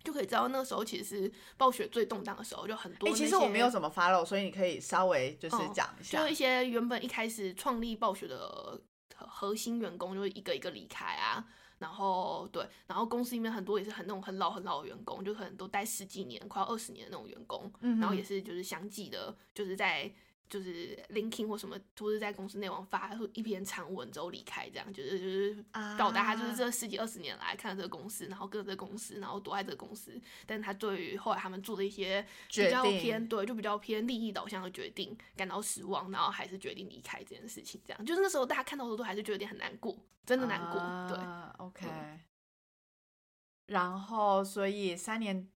[0.05, 3.13] 就可以知道那个时候其实是暴雪最动荡的时候，就很多哎。
[3.13, 6.19] 其实我没有怎么 follow，所以你可以稍微就是嗯讲一下。
[6.21, 8.79] 就一些原本一开始创立暴雪的
[9.15, 11.43] 核核心员工，就是一个一个离开啊。
[11.77, 17.69] 然后对，然后公司里面很多也是很那种很老很老的员工，就可能都待十几年、快要二十年的那种员工。
[17.81, 20.09] 嗯然后也是就是相继的，就是在
[20.49, 25.65] 就是 LinkedIn 或什么，或是在公司内网发一篇长文之后离开，这样就是就是
[25.97, 38.05] 表达他就是这十几二十年来看到这个公司，然后跟着这个公司，然后多爱这个公司，但他对于后来他们做的一些比较偏对，就比较偏利益导向的决定感到失望，然后还是决定离开这件事情，这样。
[38.05, 40.79] 就是那时候大家看到的时候都还是觉得有点很难过，真的难过，
[41.09, 41.17] 对。
[41.23, 42.19] 啊，OK、嗯
[43.67, 45.49] 然后，所以三年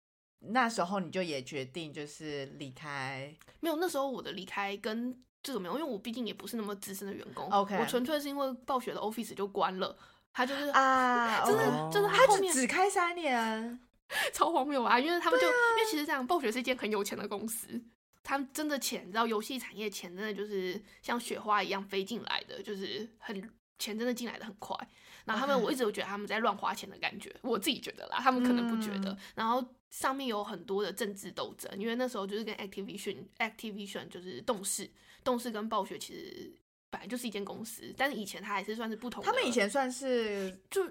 [0.40, 9.96] 那时候你就也决定就是离开没有，那时候我的离开跟这个没有，因为我毕竟也不是那么资深的员工 OK 我纯粹是因为暴雪的 Office 就关了，
[10.32, 13.80] 他就是啊，真的、哦就是他只只开三年，
[14.32, 14.98] 超荒谬啊！
[15.00, 17.82] 因为他们就、因为其实这样，暴雪是一间很有钱的公司，
[18.22, 23.40] 他们真的钱，你知道，游戏产业钱真的就是像雪花一样飞进来的，就是很
[23.78, 24.76] 钱真的进来的很快。
[25.24, 29.10] 然后他们我一直都觉得他们在乱花钱的感觉，我自己觉得啦，他们可能不觉得。
[29.10, 29.64] 嗯然后
[29.96, 34.90] 上面有很多的政治斗争，因为那时候就是跟 Activision Activision 就是动视，
[35.24, 36.52] 动视跟暴雪其实
[36.90, 39.26] 本来就是一间公司，但是以前它还是算是不同的。
[39.26, 40.86] 他们以前算是就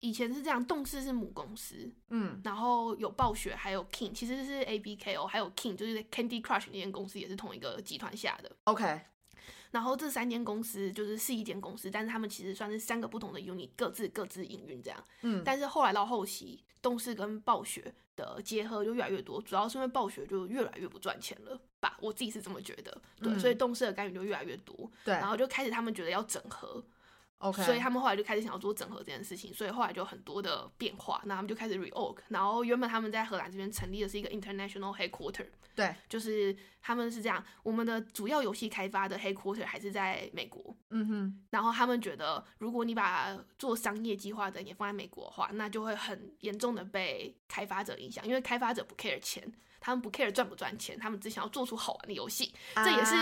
[0.00, 8.54] 以前是这样，动视是母公司，嗯然后有暴雪，还有 King，其实是 A B K O，，还有 King，就是 Candy Crush 那间公司也是同一个集团下的。
[8.64, 9.00] OK
[9.70, 15.04] 然后这三间公司就是是一间公司，但是他们其实算是三个不同的 unit，各自各自营运这样。
[15.22, 22.90] 嗯，但是后来到后期，动视跟暴雪的结合就越来越多，主要是因为暴雪就越来越不赚钱了吧，我自己是这么觉得。
[23.20, 26.84] 对，嗯所以动视的干预就越来越多，对然后就开始他们觉得要整合。
[27.40, 49.50] OK，所以他们后来就开始想要做整合这件事情，所以后来就很多的变化，那他们就开始 reorg，然后原本他们在荷兰这边成立的是一个 international headquarter，对，就是他们是这样，我们的主要游戏开发的 headquarter 还是在美国，嗯哼，然后他们觉得如果你把做商业计划的也放在美国的话，那就会很严重的被开发者影响，因为开发者不 care 钱。
[49.80, 53.14] 他们不 care 赚不赚钱，他们只想要做出好玩的游戏，这也是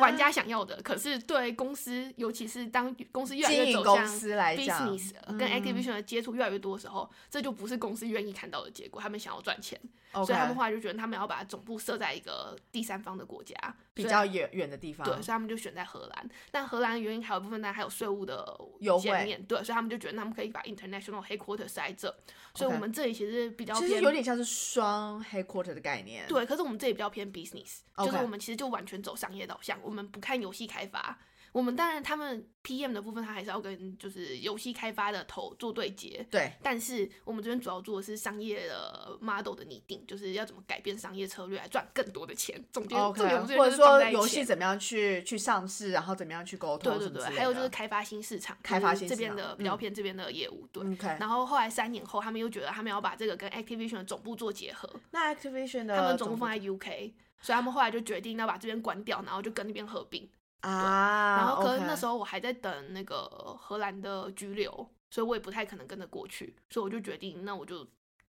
[0.00, 0.80] 玩家想要的。
[0.82, 9.00] 可是对公司，尤其是当公司越来越走向司来讲 business 呃跟嗯 Activision 的接触越来越多的时候，这就不是公司愿意看到的结果。
[9.00, 9.78] 他们想要赚钱
[10.12, 13.54] 所以他们后来就觉得他们要把总部设在一个第三方的国家，
[13.92, 16.30] 比较远远的地方，对，所以他们就选在荷兰。
[16.50, 22.14] 但荷兰的原因还有部分，当然还有税务的优惠减免，对，所以他们就觉得他们可以把 international headquarters 设在这。
[22.54, 31.18] 所以我们这里其实比较其实有点像是双 headquarter 的概念，对，可是我们这里比较偏 business，OK 就是我们其实就完全走商业导向，我们不看游戏开发。
[31.56, 42.62] 我们当然，他们 PM 的部分，他还是要跟就是游戏开发的头做对接，对但是我们这边主要做的是商业的 model 的拟定，就是要怎么改变商业策略来赚更多的钱。
[42.70, 50.84] 总结，OK，重点或者说游戏怎么样去去上市，然后怎么样去沟通对对对，还有就是的开发新市场，开发就是这边的比较嗯偏这边的业务，对。
[51.18, 60.28] 然后后来三年后，他们又觉得他们要把这个跟 Activision 的总部做结合，那 Activision 的他们总部放在 UK，所以他们后来就决定要把这边关掉，然后就跟那边合并。
[60.60, 63.28] 啊，然后可是 OK 那时候我还在等那个
[63.60, 64.70] 荷兰的拘留，
[65.10, 67.86] 所以我也不太可能跟着过去，所以我就决定，那我就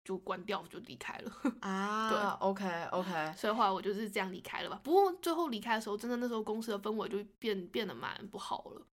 [0.05, 1.33] 就关掉，就离开了。
[1.61, 4.81] 啊，OK OK， 所以后来我就是这样离开了吧。
[4.83, 8.87] 不过最后离开的时候，真的那时候公司的氛围就变变得蛮不好了。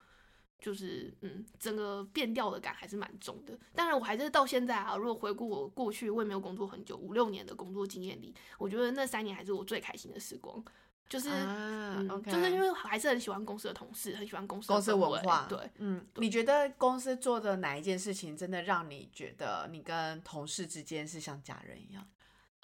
[0.60, 3.56] 就是嗯，整个变调的感还是蛮重的。
[3.76, 10.60] 当然，我还是到现在啊，如果回顾我过去，我也没有工作很久，五六年的工作经验里，我觉得那三年还是我最开心的时光。
[11.08, 22.06] 就是、啊嗯，OK，就是因为还是很喜欢公司的同事，很喜欢公司的公司文化，对，嗯，你觉得公司做的哪一件事情真的让你觉得你跟同事之间是像家人一样？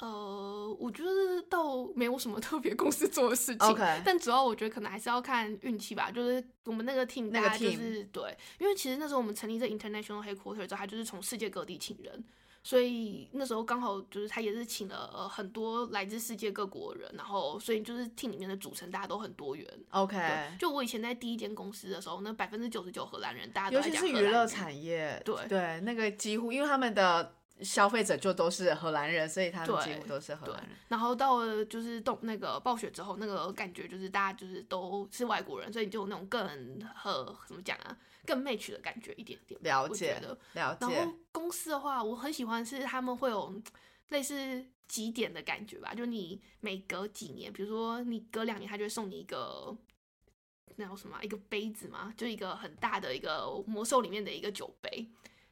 [0.00, 6.10] 呃，我觉得倒没有什么特别公司做的事情但主要我觉得可能还是要看运气吧。
[6.10, 12.24] 就是我们那个 team，那个大家就是对，因为其实那时候我们成立这 international headquarter 之后，他就是从世界各地请人，
[12.66, 19.68] 所以那时候刚好就是他也是请了、呃很多来自世界各国的人，然后所以就是 team 里面的组成大家都很多元。
[19.90, 36.48] OK，对，就我以前在第一间公司的时候，那百分之九十九荷兰人，大家都尤其是娱乐产业，对对，那个几乎因为他们的消费者就都是荷兰人，所以他们对几乎都是荷兰人。，然后到了就是动那个暴雪之后，那个感觉就是大家就是都是外国人，所以就有那种更
[36.94, 37.96] 和怎么讲啊，
[38.26, 39.60] 更 match 的感觉一点点。
[39.62, 40.38] 了解的。
[40.54, 43.62] 了解然后，公司的话，我很喜欢是他们会有
[44.08, 49.76] 类似几点的感觉吧，就你每隔几年，比如说你隔两年，他就会送你一个。
[50.76, 51.22] 那叫什么啊？
[51.22, 55.08] 一个杯子嘛，就一个很大的一个魔兽里面的一个酒杯，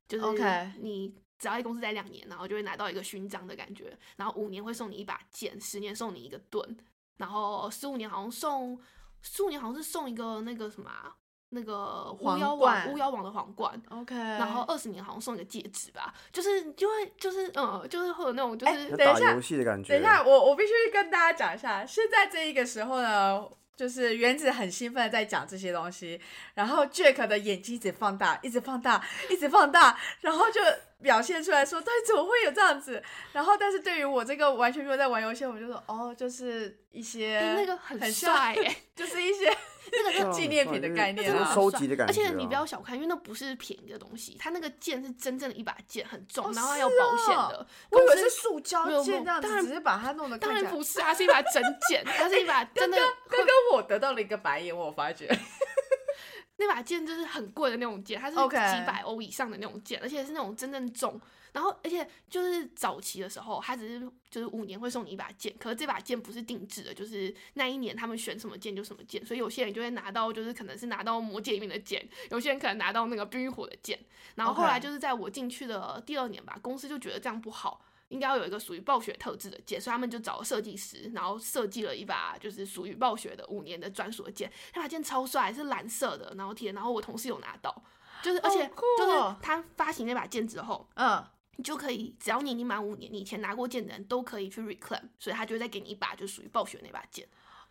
[0.08, 3.96] 就是 OK 你只要在公司待两年，然后就会拿到一个勋章的感觉。
[4.16, 6.76] 然后五年会送你一把剑，十年送你一个盾，
[7.18, 8.80] 然后十五年好像送，
[9.20, 11.16] 十五年好像是送一个那个什么啊、
[11.54, 13.80] 那个巫妖冠王巫妖王的皇冠。
[13.90, 19.92] OK，然后二十年好像送一个戒指吧，就是就会就是嗯，就是会有那种就是、要等一下游戏的感觉。
[19.92, 23.44] 等一下，我我必须跟大家讲一下，现在这一个时候呢，
[23.76, 26.20] 就是原子很兴奋地在讲这些东西，
[26.54, 30.60] 然后 Jack 的眼睛一直放大，一直放大，一直放大，然后就
[31.02, 33.02] 表现出来说，对，怎么会有这样子？
[33.32, 39.50] 然后，但是对于我这个完全没有在玩游戏，我就说，哦，就是一些、哎那个很很帅哎、就是一些
[39.90, 42.12] 那个对啊纪念品的概念啊就是收集的感觉啊。
[42.12, 47.66] 而且你不要小看，因为那不是便宜的东西，它那个剑是真正的一把剑，很重，哦然后还有保险哦的。
[47.90, 50.52] 我以为是塑胶剑这样子，只是把它弄得当。
[50.52, 52.96] 然不是啊，是一把真剑， 它是一把真的
[53.28, 55.28] 刚刚我得到了一个白眼，我有发觉。
[56.56, 61.20] 那把剑就是很贵的那种剑，它是几百欧以上的那种剑，而且是那种真正重。
[61.52, 73.98] 然后，而且就是早期的时候，他只是就是五年会送你一把剑，可是这把剑不是定制的，就是那一年他们选什么剑就什么剑，所以有些人就会拿到，就是可能是拿到魔戒里面的剑，有些人可能拿到那个冰与火的剑。
[74.34, 77.84] 然后后来就是在我进去的第二年吧，公司就觉得这样不好。
[78.08, 84.52] 应该要有一个属于暴雪特制的剑，所以他们就找了设计师，然后设计了一把就是属于暴雪的五年的专属的剑。
[84.74, 87.74] 那把剑超帅，是蓝色的，然后铁，然后我同事有拿到，
[88.22, 91.24] 就是而且就是哦他发行那把剑之后，嗯，
[91.56, 97.28] 你就可以只要你已经满五年，你以前拿过剑的人都可以去 reclaim，所以他就会再给你一把就属于暴雪那把剑，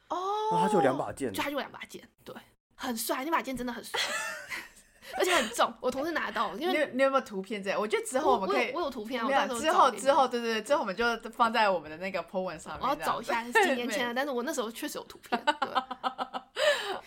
[0.09, 0.17] 哦，
[0.51, 2.35] 哇，他就有两把剑就，他就两把剑，对，
[2.75, 3.99] 很帅，那把剑真的很帅，
[5.17, 5.73] 而且很重。
[5.81, 7.79] 我同事拿到，因你有为你有没有图片这样？
[7.81, 12.81] 我觉得之后我们可以我有我有图片啊，我没有到时候之后之后对对对，之后我们就放在我们的那个 po 文上面。
[12.83, 15.53] 我要找一下是几年前的，但是我那时候确实有图片，对，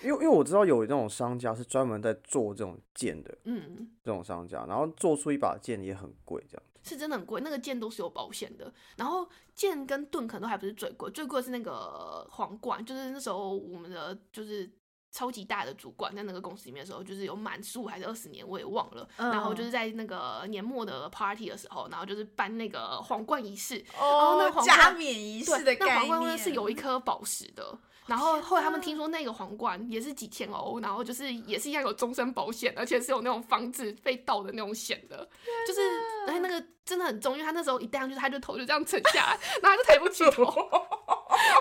[0.04, 3.88] 因为因为我知道有那种商家是专门在做这种剑的嗯。
[4.02, 6.62] 这种商家，然后做出一把剑也很贵，这样。
[6.82, 8.70] 是真的很贵，那个剑都是有保险的。
[8.96, 14.70] 然后剑跟盾可能都还不是最贵，最贵的是那个皇冠，就是那时候我们的就是
[15.10, 19.08] 超级大的主管，在那个公司里面的时候，就是有满十五还是二十年，我也忘了。
[19.16, 27.78] 嗯然后就是在那个年末的 party 的时候，然后就是办那个皇冠仪式，哦那加冕仪式的对，那皇冠呢是有一颗宝石的。
[28.06, 35.28] 然后后来他们听说那个皇冠也是几千欧，然后就是也是一样有终身保险，而且是有那种防止被盗的那种险的，
[35.66, 35.80] 就是
[36.26, 40.44] 而且那个真的很重，因为他那时候一戴上去，他就头就这样沉下来，然后他就抬不起头，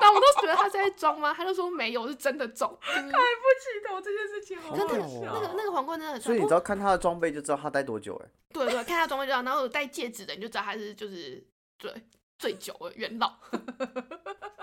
[0.02, 1.34] 然后我都觉得他是在装吗？
[1.34, 2.78] 他就说没有，是真的中。
[2.82, 11.42] 就是抬不起头这件事情好真的那个那个皇冠真的很重，所以你只要看他的装备就知道他戴多久哎、对对，看他装备就知道，然后有戴戒指的你就知道他是就是
[11.80, 11.94] 最
[12.38, 13.34] 最久的元老。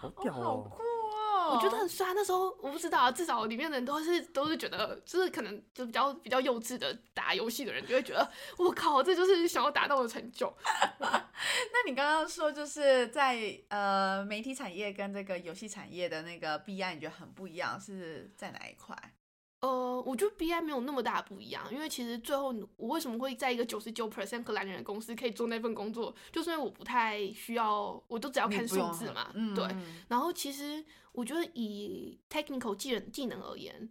[0.00, 0.38] 好屌哦！
[0.38, 1.54] 好酷哦！
[1.54, 2.12] 我觉得很帅。
[2.14, 10.54] 那时候我不知道啊，至少里面的人都是都是觉得，就是可能就比较比较幼稚的打游戏的人，就会觉得我靠，这就是想要达到的成就。
[11.00, 18.96] 那你刚刚说就是在呃媒体产业跟这个游戏产业的那个 BI，你觉得很不一样，是在哪一块？
[19.60, 29.64] 呃，我觉得 BI 没有那么大不一样，因为其实最后我为什么会在一个九十九 percent 荷兰人的公司可以做那份工作，就是因为我不太需要，我都只要看数字嘛，嗯，对。
[29.66, 33.90] 嗯然后其实我觉得以 technical 技能技能而言，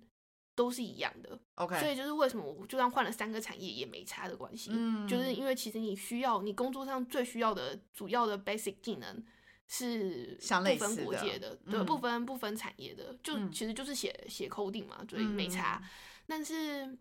[0.55, 1.37] 都是一样的。
[1.55, 9.21] ，OK，所以就是为什么我就算换了三个产业也没差的关系，嗯就是因为其实你需要你工作上最需要的主要的 basic 技能
[9.67, 11.85] 是相不分国界的，对，嗯。
[11.85, 13.51] 不分不分产业的，就嗯。
[13.51, 15.83] 其实就是写写 coding 嘛，所以没嗯差。
[16.25, 16.97] 但是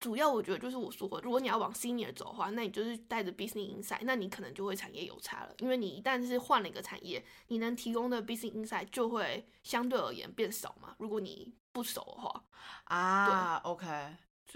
[0.00, 10.96] 主要我觉得就是我说，如果你要往 senior 走的话，那你就是带着 business insight，那你可能就会产业有差了，因为你一旦是换了一个产业，你能提供的 business insight 就会相对而言变少嘛。
[10.98, 12.44] 如果你不熟的话，
[12.84, 13.86] 啊，OK，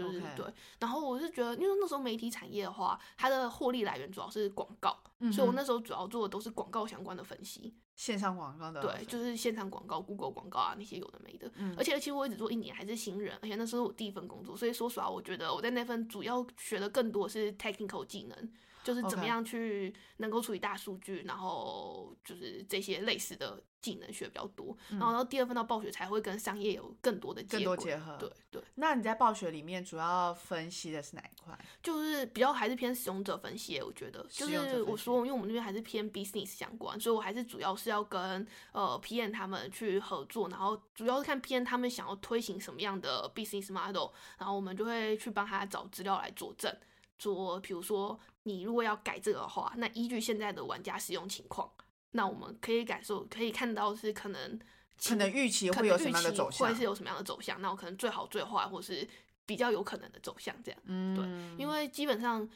[0.05, 0.45] 就是对，
[0.81, 11.51] 然后我是觉得，因为那时候媒体产业的话，它的获利来源主要是广告，嗯所以我那时候主要做的都是广告相关的分析，线上广告的，对，就是线上广告、Google 广告啊那些有的没的。
[11.57, 11.75] 嗯。
[11.79, 18.53] 而且其实我也只做一年，还是新人，而且那时候我第一份工作，所以说实话，我觉得我在那份主要学的更多是 technical 技能，
[18.87, 24.77] 就是怎么样去能够处理大数据，然后就是这些类似的技能学比较多。
[24.91, 27.77] 然后到第二份到暴雪才会跟商业有更多的结合
[28.19, 28.63] 对对。
[28.77, 31.59] 那你在暴雪里面主要分析的是哪一块？
[31.83, 46.73] 就是比较还是偏使用者分析，我觉得就是我说，因为我们那边还是偏 business 相关，所以我还是主要是要跟呃 PM 他们去合作，然后主要是看 PM 他们想要推行什么样的 business model，然后我们就会去帮他找资料来佐证，
[47.19, 51.69] 说比如说你如果要改这个的话，那依据现在的玩家使用情况，
[52.13, 54.59] 那我们可以感受可以看到是可能
[55.05, 56.75] 可能预期会有什么样的走向会？
[56.75, 59.07] 是有什么样的走向，那我可能最好最坏，或是
[59.45, 60.81] 比较有可能的走向这样。
[60.85, 62.49] 嗯，对因为基本上，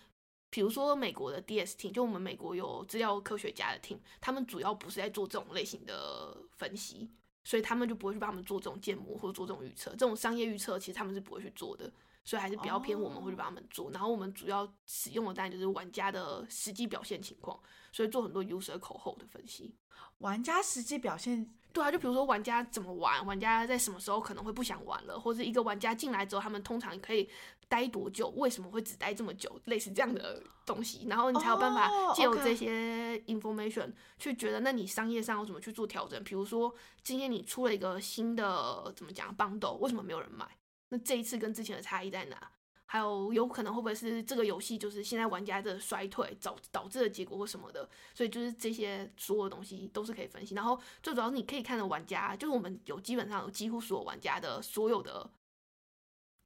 [0.49, 7.11] 比如说美国的 DS team，就我们美国有资料科学家的 team，他们主要不是在做这种类型的分析，
[7.43, 9.91] 所以他们就不会去帮他们做这种建模或者做这种预测。
[9.91, 11.93] 这种商业预测其实他们是不会去做的，
[12.24, 13.90] 所以还是比较偏我们会去帮他们做。
[13.90, 17.58] 然后我们主要使用的当然就是玩家的实际表现情况，
[17.92, 19.74] 所以做很多 user 口后的分析。
[20.18, 27.28] 玩家实际表现对啊，就比如说玩家怎么玩，玩家在什么时候可能会不想玩了，或者一个玩家进来之后，他们通常可以
[27.68, 36.22] 待多久，为什么会只待这么久，类似这样的东西，然后你才有办哦法借由这些 information 去觉得，那你商业上要怎么去做调整？
[36.24, 40.46] 比如说今天你出了一个新的怎么讲 bundle，为什么没有人买？
[40.91, 42.53] 那这一次跟之前的差异在哪？
[42.86, 50.57] 还有有可能会不会是这个游戏就是现在玩家的衰退导导致的结果或什么的，所以就是这些所有东西都是可以分析。
[50.57, 55.30] 然后最主要是你可以看到玩家，就是我们有基本上有几乎所有玩家的所有的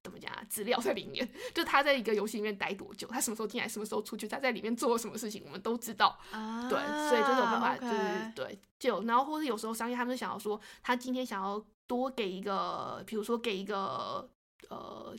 [0.03, 6.19] 怎么讲啊资料在里面， 就他在一个游戏里面待多久，他什么时候进来，什么时候出去，他在里面做了什么事情，我们都知道。
[6.31, 6.79] 啊，对，
[7.09, 14.29] 所以就是有办法，就是对，就，然后或者有时候商业他们想要说，他今天想要多给一个，比如说给一个
[14.71, 15.17] 呃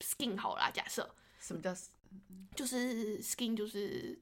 [0.00, 1.08] skin 好啦，假设
[1.40, 1.74] 什么叫
[2.54, 4.18] 就是 skin 就是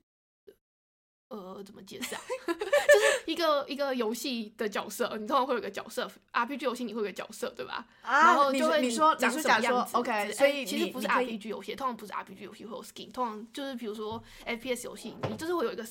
[1.29, 2.21] 呃怎么解释啊？
[2.47, 7.87] 就是一个一个游戏的角色，你通常会有个角色，RPG 游戏你会有个角色，对吧？
[8.03, 8.35] 然啊？
[8.35, 15.87] 后你就会你说你长说假如说什么样子 OK，之所以哎其实不是 RPG 游戏，通常不是 RPG 游戏会有 skin，通常就是比如说 FPS 游戏，你就是会有一个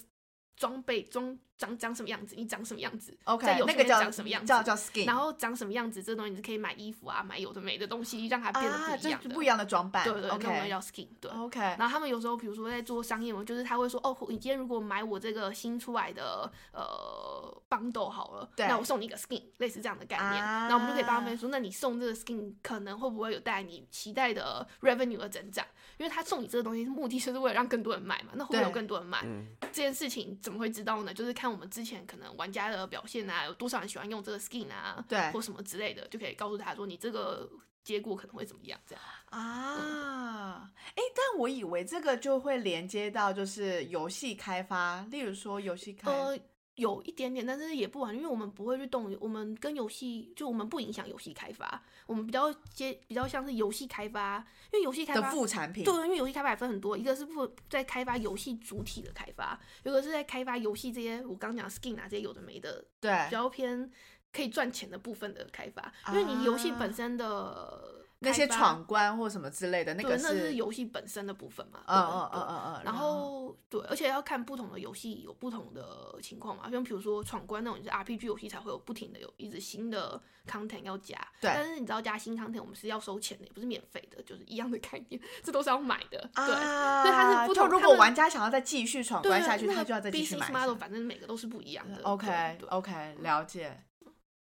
[0.55, 9.29] 装备装长长什么样子，你长什么样子 OK，那个叫长什么样子叫叫 skin，然后长什么样子，这东西你是可以买衣服啊，买有的没的东西，让它变得啊，不一样的。
[9.29, 11.31] 这不一样的装扮，对对对，那种东西，OK 叫 skin，对。
[11.31, 20.43] OK，然后他们有时候，比如说在做商业嘛，就是他会说，哦，你今天如果买我这个新出来的呃 bundle 好了，对那我送你一个 skin，类似这样的概念。
[20.43, 25.65] 啊然后我们就可以帮他们说，那你送这个 skin 可能会不会有带来你期待的 revenue 的增长？
[25.97, 29.21] 因为他送你这个东西，目的就是为了让更多人买嘛，那会不会有更多人买？
[29.23, 31.13] 嗯，这件事情怎么会知道呢？
[31.13, 37.47] 就是看看我们之前可能玩家的表现啊，有多少人喜欢用这个 skin 啊，对或什么之类的，就可以告诉他说你这个
[37.83, 39.03] 结果可能会怎么样，这样。
[39.29, 46.39] 啊，哎、但我以为这个就会连接到就是游戏开发，例如说游戏开，呃，
[46.75, 63.89] 有一点点，但是也不完，因为我们不会去动，我们跟游戏就我们不影响游戏开发，我们比较接比较像是游戏开发，因为游戏开的发副产品，对，因为游戏开发也分很多，一个是不在开发游戏主体的开发，有个是在开发游戏这些我刚讲 skin 啊这些有的没的，对比较偏
[64.33, 67.94] 可以赚钱的部分的开发，因为你游戏本身的
[68.25, 81.15] 那些闯关或什么之类的，那对，个那是游戏本身的部分嘛，嗯嗯嗯嗯嗯，然后对，而且要看不同的游戏有不同的情况嘛，像比如说闯关那种，就是 RPG 游戏才会有不停的有一直新的 content 要加。
[81.39, 86.29] 对但是你知道加新 content 我们是要收钱的，也不是免费的，就是一样的概念，这都是要买的。
[86.33, 86.53] 对。
[86.53, 92.01] 啊，所以它是不同如果玩家想要再继续闯关下去，那个他就要再继续 business 买 model，反正每个都是不一样的。
[92.03, 93.81] OK OK，了解。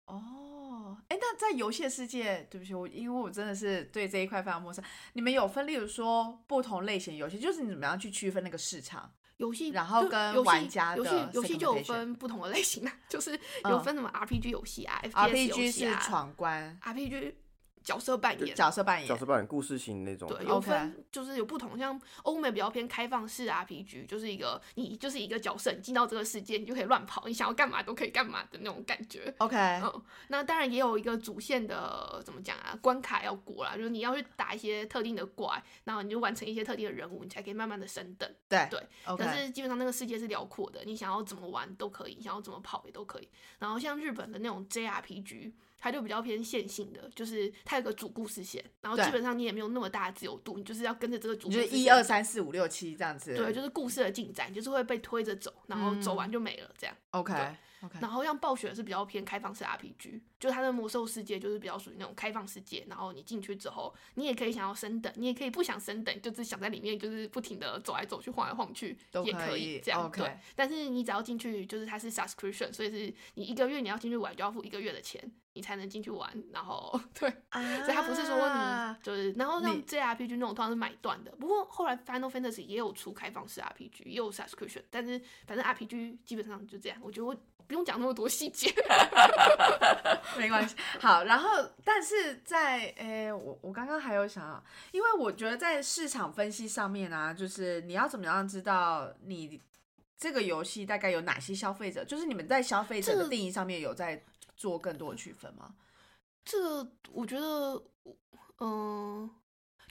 [0.06, 0.22] 哦，
[1.12, 4.82] 哎，那在游戏的世界，对不起，我因为我真的是对这一块非常陌生。
[5.12, 9.12] 你们有分，例如说不同类型游戏，就是你怎么样去区分那个市场？
[9.36, 17.34] 游戏，然后跟玩家游戏的游戏就有分不同的类型啊， 就是嗯有分什么 RPG 游戏啊、FPS 游 RPG 是闯关、RPG
[17.84, 20.28] 角色扮演，角色扮演角，色扮演故事型那种。
[20.30, 29.34] 对，有分就是有不同，像欧美比较偏开放式 RPG，就是一个你就是一个角色，你进到这个世界，你就可以乱跑，你想要干嘛都可以干嘛的那种感觉。
[29.40, 38.30] OK，嗯，那当然也有一个主线的怎么讲啊，关卡要过啦，就是你要去打一些特定的怪，然后你就完成一些特定的任务，你才可以慢慢的升等。
[38.48, 43.30] 对对，OK，可是基本上那个世界是辽阔的，你想要怎么玩都可以，你想要怎么跑也都可以。
[43.60, 45.52] 然后像日本的那种 JRPG，
[45.82, 53.36] 它就比较偏线性的，就是它有个主故事线，然后基本上你也没有那么大的自由度，你就是要跟着这个主你就是一二三四五六七这样子。
[53.36, 56.96] 对，就是故事的进展，就是会被推着走，然后走完就没了这样。
[57.10, 57.34] OK
[57.84, 70.38] OK，然后像暴雪是比较偏开放式 RPG，就它的魔兽世界就是比较属于那种开放世界，然后你进去之后，你也可以想要升等，你也可以不想升等，就是想在里面就是不停的走来走去、晃来晃去也都可以以这样 OK 对。
[70.56, 76.32] 但是你只要进去，就是它是 subscription，所以是你一个月你要进去玩就要付一个月的钱，你才能进去玩。
[76.52, 87.36] 然后对，啊，所以它不是说你就是，然后像你 JRPG 那种通常是买断的，不过后来 Final Fantasy 也有出开放式 RPG，也有 subscription，但是反正 RPG 基本上就这样，我觉得我
[87.68, 88.74] 不用讲那么多细节。
[90.38, 90.76] 没关系。
[91.00, 91.50] 好，然后
[91.84, 99.62] 但是在诶、我我刚刚还有想要，因为我觉得在市场分析上面啊，就是你要怎么样知道你
[100.18, 104.22] 这个游戏大概有哪些消费者，就是你们在消费者的定义上面有在
[104.62, 105.74] 做更多的区分吗？
[106.46, 107.84] 这我觉得，
[108.60, 109.28] 嗯、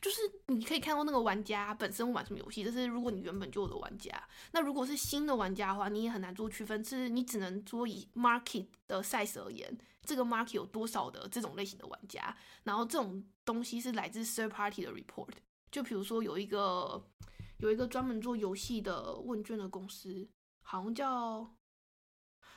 [0.00, 4.12] 就是你可以看到那个玩家本身玩什么游戏，这是如果你原本就有的玩家。
[4.52, 15.32] 那如果是新的玩家的话，你也很难做区分，是你只能做以 market 的 size 而言，这个 market 有多少的这种类型的玩家，然后这种东西是来自 third party 的 report。
[15.72, 17.04] 就比如说有一个
[17.58, 20.28] 有一个专门做游戏的问卷的公司，
[20.62, 21.52] 好像叫。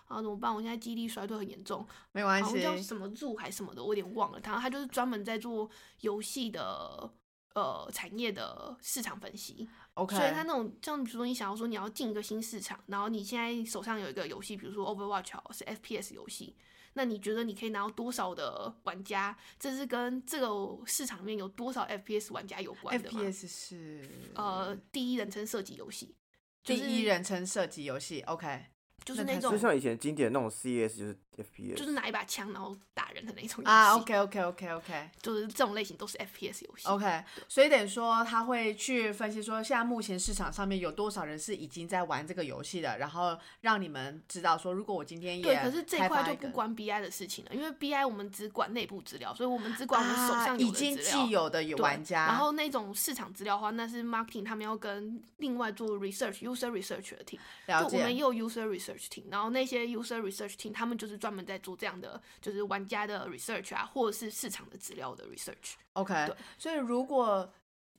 [0.05, 0.53] 啊，怎么办？
[0.53, 1.85] 我现在记忆力衰退很严重。
[2.11, 4.39] 没关系，叫什么入还是什么的，我有点忘了。
[4.39, 5.69] 他他就是专门在做
[6.01, 7.11] 游戏的
[7.55, 16.55] 呃产业的市场分析 OK，所以他那种像比如说你想要说你要进一个新市场，然后你现在手上有一个游戏，比如说 Overwatch 是 FPS 游戏，
[16.93, 19.37] 那你觉得你可以拿到多少的玩家？
[19.59, 20.49] 这是跟这个
[20.85, 26.15] 市场里面有多少 FPS 玩家有关的吗 FPS 是呃，第一人称射击游戏，
[26.63, 28.65] 第一人称射击游戏，OK，
[29.03, 33.69] 就是那种就像以前经典那种 CS 就是 FPS，就是拿一把枪然后打人的那种游戏。
[33.69, 36.87] 啊，OK OK OK OK 就是这种类型都是 FPS 游戏。
[36.87, 50.97] OK，所以等于说他会去分析说，现在目前市场上面有多少人是已经在玩这个游戏的，然后让你们知道说，如果我今天也对，可是这一块就不关 BI 的事情了，因为 BI 我们只管内部资料，所以我们只管我们手啊上有已经。
[51.03, 63.73] 既有的有玩家，然后那种市场资料的话，那是 marketing 他们要跟另外做 research user research 的 team，就我们也有 user research team，然后那些 user research team 他们就是专门在做这样的，就是玩家的 research
[63.73, 65.75] 啊，或者是市场的资料的 research。
[65.93, 67.49] OK，对所以如果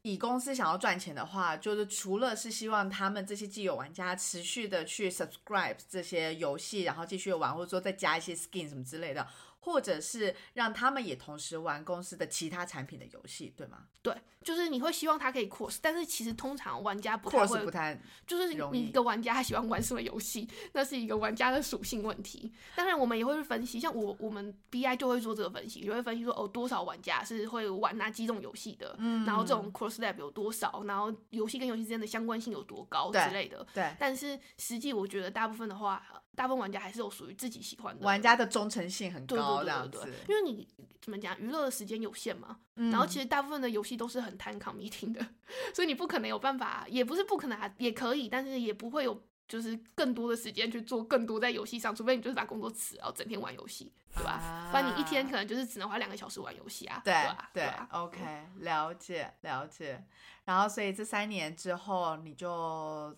[0.03, 9.27] 以公司想要赚钱的话，就是除了是希望他们这些既有玩家持续的去 subscribe 这些游戏，然后继续玩，或者说再加一些 skin 什么之类的，
[9.65, 22.53] 或者是让他们也同时玩公司的其他产品的游戏，对吗对，就是你会希望他可以 cross，但是其实通常玩家不会不太就是你一个玩家他喜欢玩什么游戏，那是一个玩家的属性问题。
[22.77, 33.67] 当然，我们也会去分析，像我我们 BI 就会做这个分析，也会分析说哦，多少玩家是会玩哪几种游戏的，嗯然后这种 cross lab 有多少，然后游戏跟游戏之间的相关性有多高之类的。
[33.73, 36.05] 对但是实际我觉得大部分的话，
[36.35, 40.35] 大部分玩家还是有属于自己喜欢的玩家的忠诚性很高，对对样子对，。
[40.35, 40.67] 因为你
[41.01, 45.27] 怎么讲，娱乐的时间有限嘛，然后其实大部分的游戏都是很贪 committing 的，
[45.75, 54.69] 所以你不可能有办法，也不是不可能啊，也可以，但是也不会有就是更多的时间去做更多在游戏上，除非你就是把工作辞，然后整天玩游戏，对吧？
[54.71, 57.51] 不然你一天可能就是只能花两个小时玩游戏啊，对吧？
[57.53, 60.03] 对？，OK，了解了解。
[60.47, 63.15] 然后，所以这三年之后，你就，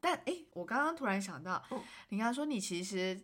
[0.00, 3.20] 但哎，我刚刚突然想到，嗯你刚刚说你其实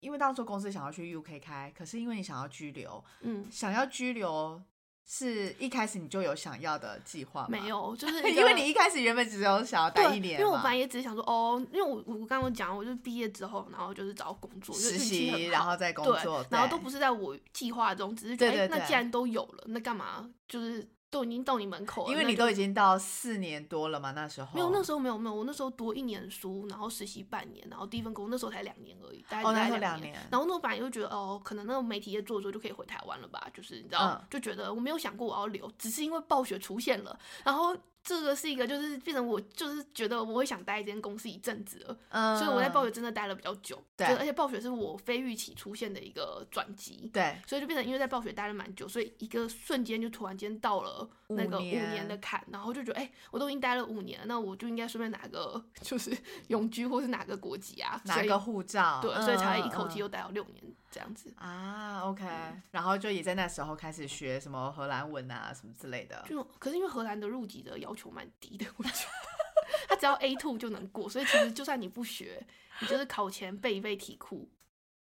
[0.00, 4.60] 因为当初公司想要去 UK 开，可是因为你想要居留，嗯，想要居留
[5.06, 7.48] 是一开始你就有想要的计划吗？
[7.50, 24.54] 没，有，就是 因为你一开始原本只有想要待，一年因为我本来也只是想说，哦，因为我我刚刚讲，我就是毕业之后，然后就是找工作，实习，然后再工作，然后都不是在我计划中，只是觉得，哎，那既然都有了，那干嘛就是都已经到你门口了，因为你都已经到四年多了嘛，那时候。
[24.54, 34.26] 没有，那时候没有没有，我那时候读一年书，然后实习半年，然后第一份工那时候才两年而已，大概哦那时候大概两两年然后那时候本来就觉得哦，可能那个媒体业做做就可以回台湾了吧，就是你知道，嗯。
[34.30, 47.10] 就觉得我没有想过我要留，只是因为暴雪出现了，然后这个是一个就是变成我就是觉得我会想待一间公司一阵子了，嗯，所以我在暴雪真的待了比较久，对而且暴雪是我非预期出现的一个转机。
[47.12, 56.16] 对所以就变成因为在暴雪待了蛮久，所以一个瞬间就突然间到了那个五五年年的坎，然后就觉得哎、我都已经待了五年了，那我就应该顺便拿个就是
[56.48, 61.32] 永居或是哪个国籍啊，拿个护照，对，所以才一口气又待了六年这样子。
[61.36, 62.24] 啊，OK，
[62.70, 66.24] 然后就也在那时候开始学什么荷兰文啊，什么之类的。
[66.28, 68.96] 就可是因为荷兰的入籍的要求蛮低的，我觉得
[69.88, 72.44] 他只要 A two 就能过，所以其实就算你不学，
[72.80, 74.48] 你就是考前背一背题库，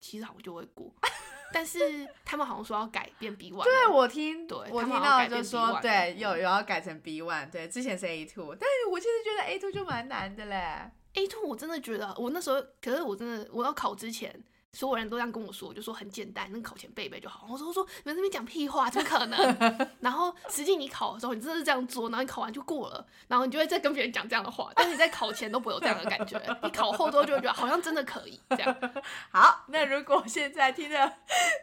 [0.01, 0.93] 其实好像就会过。
[1.53, 1.79] 但是
[2.25, 10.91] 他们好像说要改变 B one，对，我听，对我听到就说 B1 对，嗯有有要改成 B one，对，之前是 A two，但是我其实觉得 A two 就蛮难的嘞。
[11.15, 14.43] A two 我真的觉得，我那时候，可是我真的我要考之前，
[14.77, 17.47] 所有人都这样跟我说，我就说很简单，那考前背一背就好。
[17.51, 19.89] 我说我说你们这边讲屁话，怎么可能？
[20.01, 28.77] 然后实际你考的时候，你真的是这样做，然后你考完就过了，然后你就会再跟别人讲这样的话，但是你在考前都不会有这样的感觉，你考后之后就会觉得好像真的可以这样。
[29.31, 31.13] 好，那如果现在听的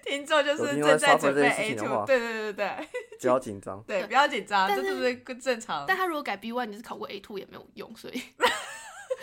[0.03, 2.87] 听众就是正在准备 A two，话对对对对
[3.21, 3.83] 不要紧张。
[3.83, 5.85] 对，不要紧张， 这是不是更正常？
[5.87, 8.19] 但他如果改 B one，你是考过 A two 也没有用，所以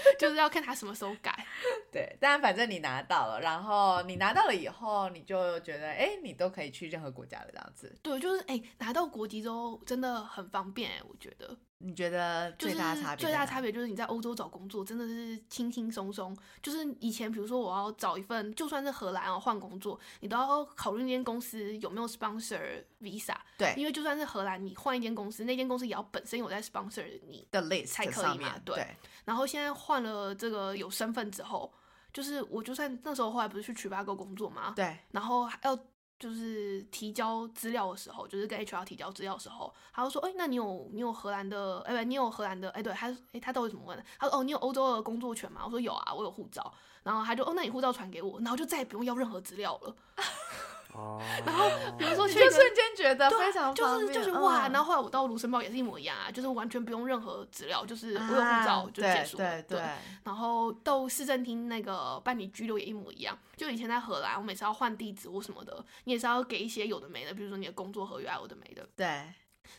[0.19, 1.47] 就是要看他什么时候改。
[1.93, 7.99] 对，但反正你拿到了，然后你拿到了以后，你就觉得，哎，你都可以去任何国家了，这样子。
[8.03, 11.57] 对，就是哎、拿到国籍之后真的很方便哎、我觉得。
[11.83, 13.25] 你觉得最大的差别？
[13.25, 13.61] 最大差。
[13.61, 27.47] 别就是你在欧洲找工作真的是轻轻松松，就是以前比如说我要找一份，就算是荷兰哦换工作，你都要考虑那间公司有没有 sponsor visa，对因为就算是荷兰，你换一间公司，那间公司也要本身有在 sponsor 你。
[27.51, 28.87] 的 list 才可以嘛对对
[29.25, 31.73] 然后现在换了这个有身份之后，
[32.13, 35.79] 就是我就算那时候后来不是去 Trivago 工作嘛，对然后还要
[36.21, 44.05] 就是提交资料的时候，就是跟 HR 提交资料的时候，他就说，哎、那你有你有荷兰的，哎、不，你有荷兰的，哎、对，他哎、他到底怎么问的？
[44.19, 45.63] 他说，哦，你有欧洲的工作权吗？
[45.65, 46.73] 我说有啊，我有护照。
[47.03, 49.97] 然后他就，哦，那你护照传给我，然后就再也不用要任何资料了。
[50.95, 59.63] 哦，然后比如说你去就瞬间觉得非常就是就是哇，嗯然后后来我到卢森堡也是一模一样啊，就是完全不用任何资料，就是我有护啊照就结束了。
[59.63, 59.87] 对对
[60.25, 68.87] 然后到市政厅那个办理居留也一模一样，就以前在荷兰，我每次要换地址或什么的，你也是要给一些有的没的，比如说你的工作合约啊，有的没的。
[68.97, 69.07] 对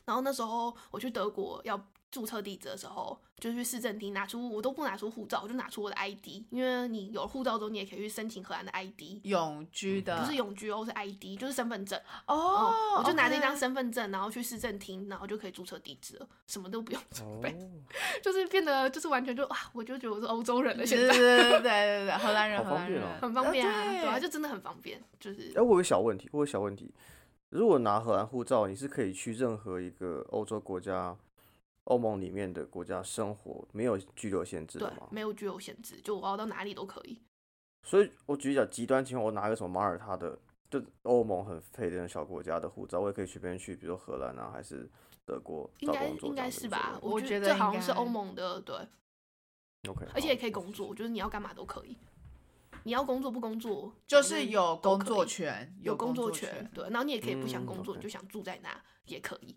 [0.05, 1.77] 然后那时候我去德国要
[2.11, 11.97] 注册地址的时候，就去市政厅拿出，我都不拿出护照，我就拿出我的 ID，因为你有护照之后，你也可以去申请荷兰的 ID，永居的不是永居哦，是 ID，就是身份证。
[12.27, 17.71] 哦嗯，我就拿着一张身份证，然后去市政厅，然后就可以注册地址了，什么都不用准备，哦，
[18.21, 24.01] 就是变得就是完全就啊，我就觉得我是欧洲人了，对现在对对对对对对，荷兰人荷兰人好方便哦很方便啊，对。
[24.01, 26.93] 对啊，就真的很方便，就是哎，我有个小问题，我有个小问题，
[27.49, 31.15] 如果拿荷兰护照，你是可以去任何一个欧洲国家、
[31.85, 34.89] 欧盟里面的国家生活，没有居留限制对？
[35.09, 37.21] 没有居留限制，就我要到哪里都可以。
[37.83, 40.37] 所以我举一个极端情况，我拿个什么马耳他的，
[40.69, 44.87] 就欧盟很废的那种小国家的护照，我也可以随便去，比如说荷兰啊，还是
[45.25, 46.99] 德国应该找工作，应该是吧？
[47.01, 48.75] 我觉觉得这好像是该欧盟的，对
[49.89, 51.97] ，OK，而且也可以工作，我觉得你要干嘛都可以。
[52.83, 59.55] 你要工作不工作，就是有工作权，有工作权权，，对，然后你也可以不想嗯工作你就想住在那也可以。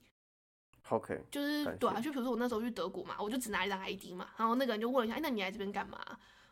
[0.90, 5.98] OK，就是对啊，谢就比如说我那时候去德国嘛，我就只拿一张 ID 嘛，然后那个人就问了一下，哎，那你来这边干嘛？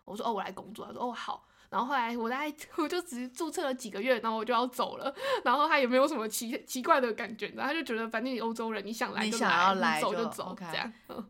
[0.04, 0.86] 我说哦，我来工作。
[0.86, 1.46] 他说哦好。
[1.70, 5.14] 然后后来我大概 我就只注册了几个月，然后我就要走了。
[5.42, 10.92] 然后他也没有什么奇奇怪的感觉，然后他就觉得反正你欧洲人，你想来就你想要来，来就你走这样。
[11.08, 11.24] 嗯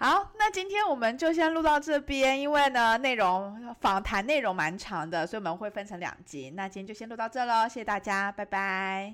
[0.00, 6.50] 好，那今天我们就先录到这边，因为呢，内容访谈内容蛮长的，所以我们会分成两集。
[6.50, 9.06] 那今天就先录到这喽，谢谢大家，拜拜。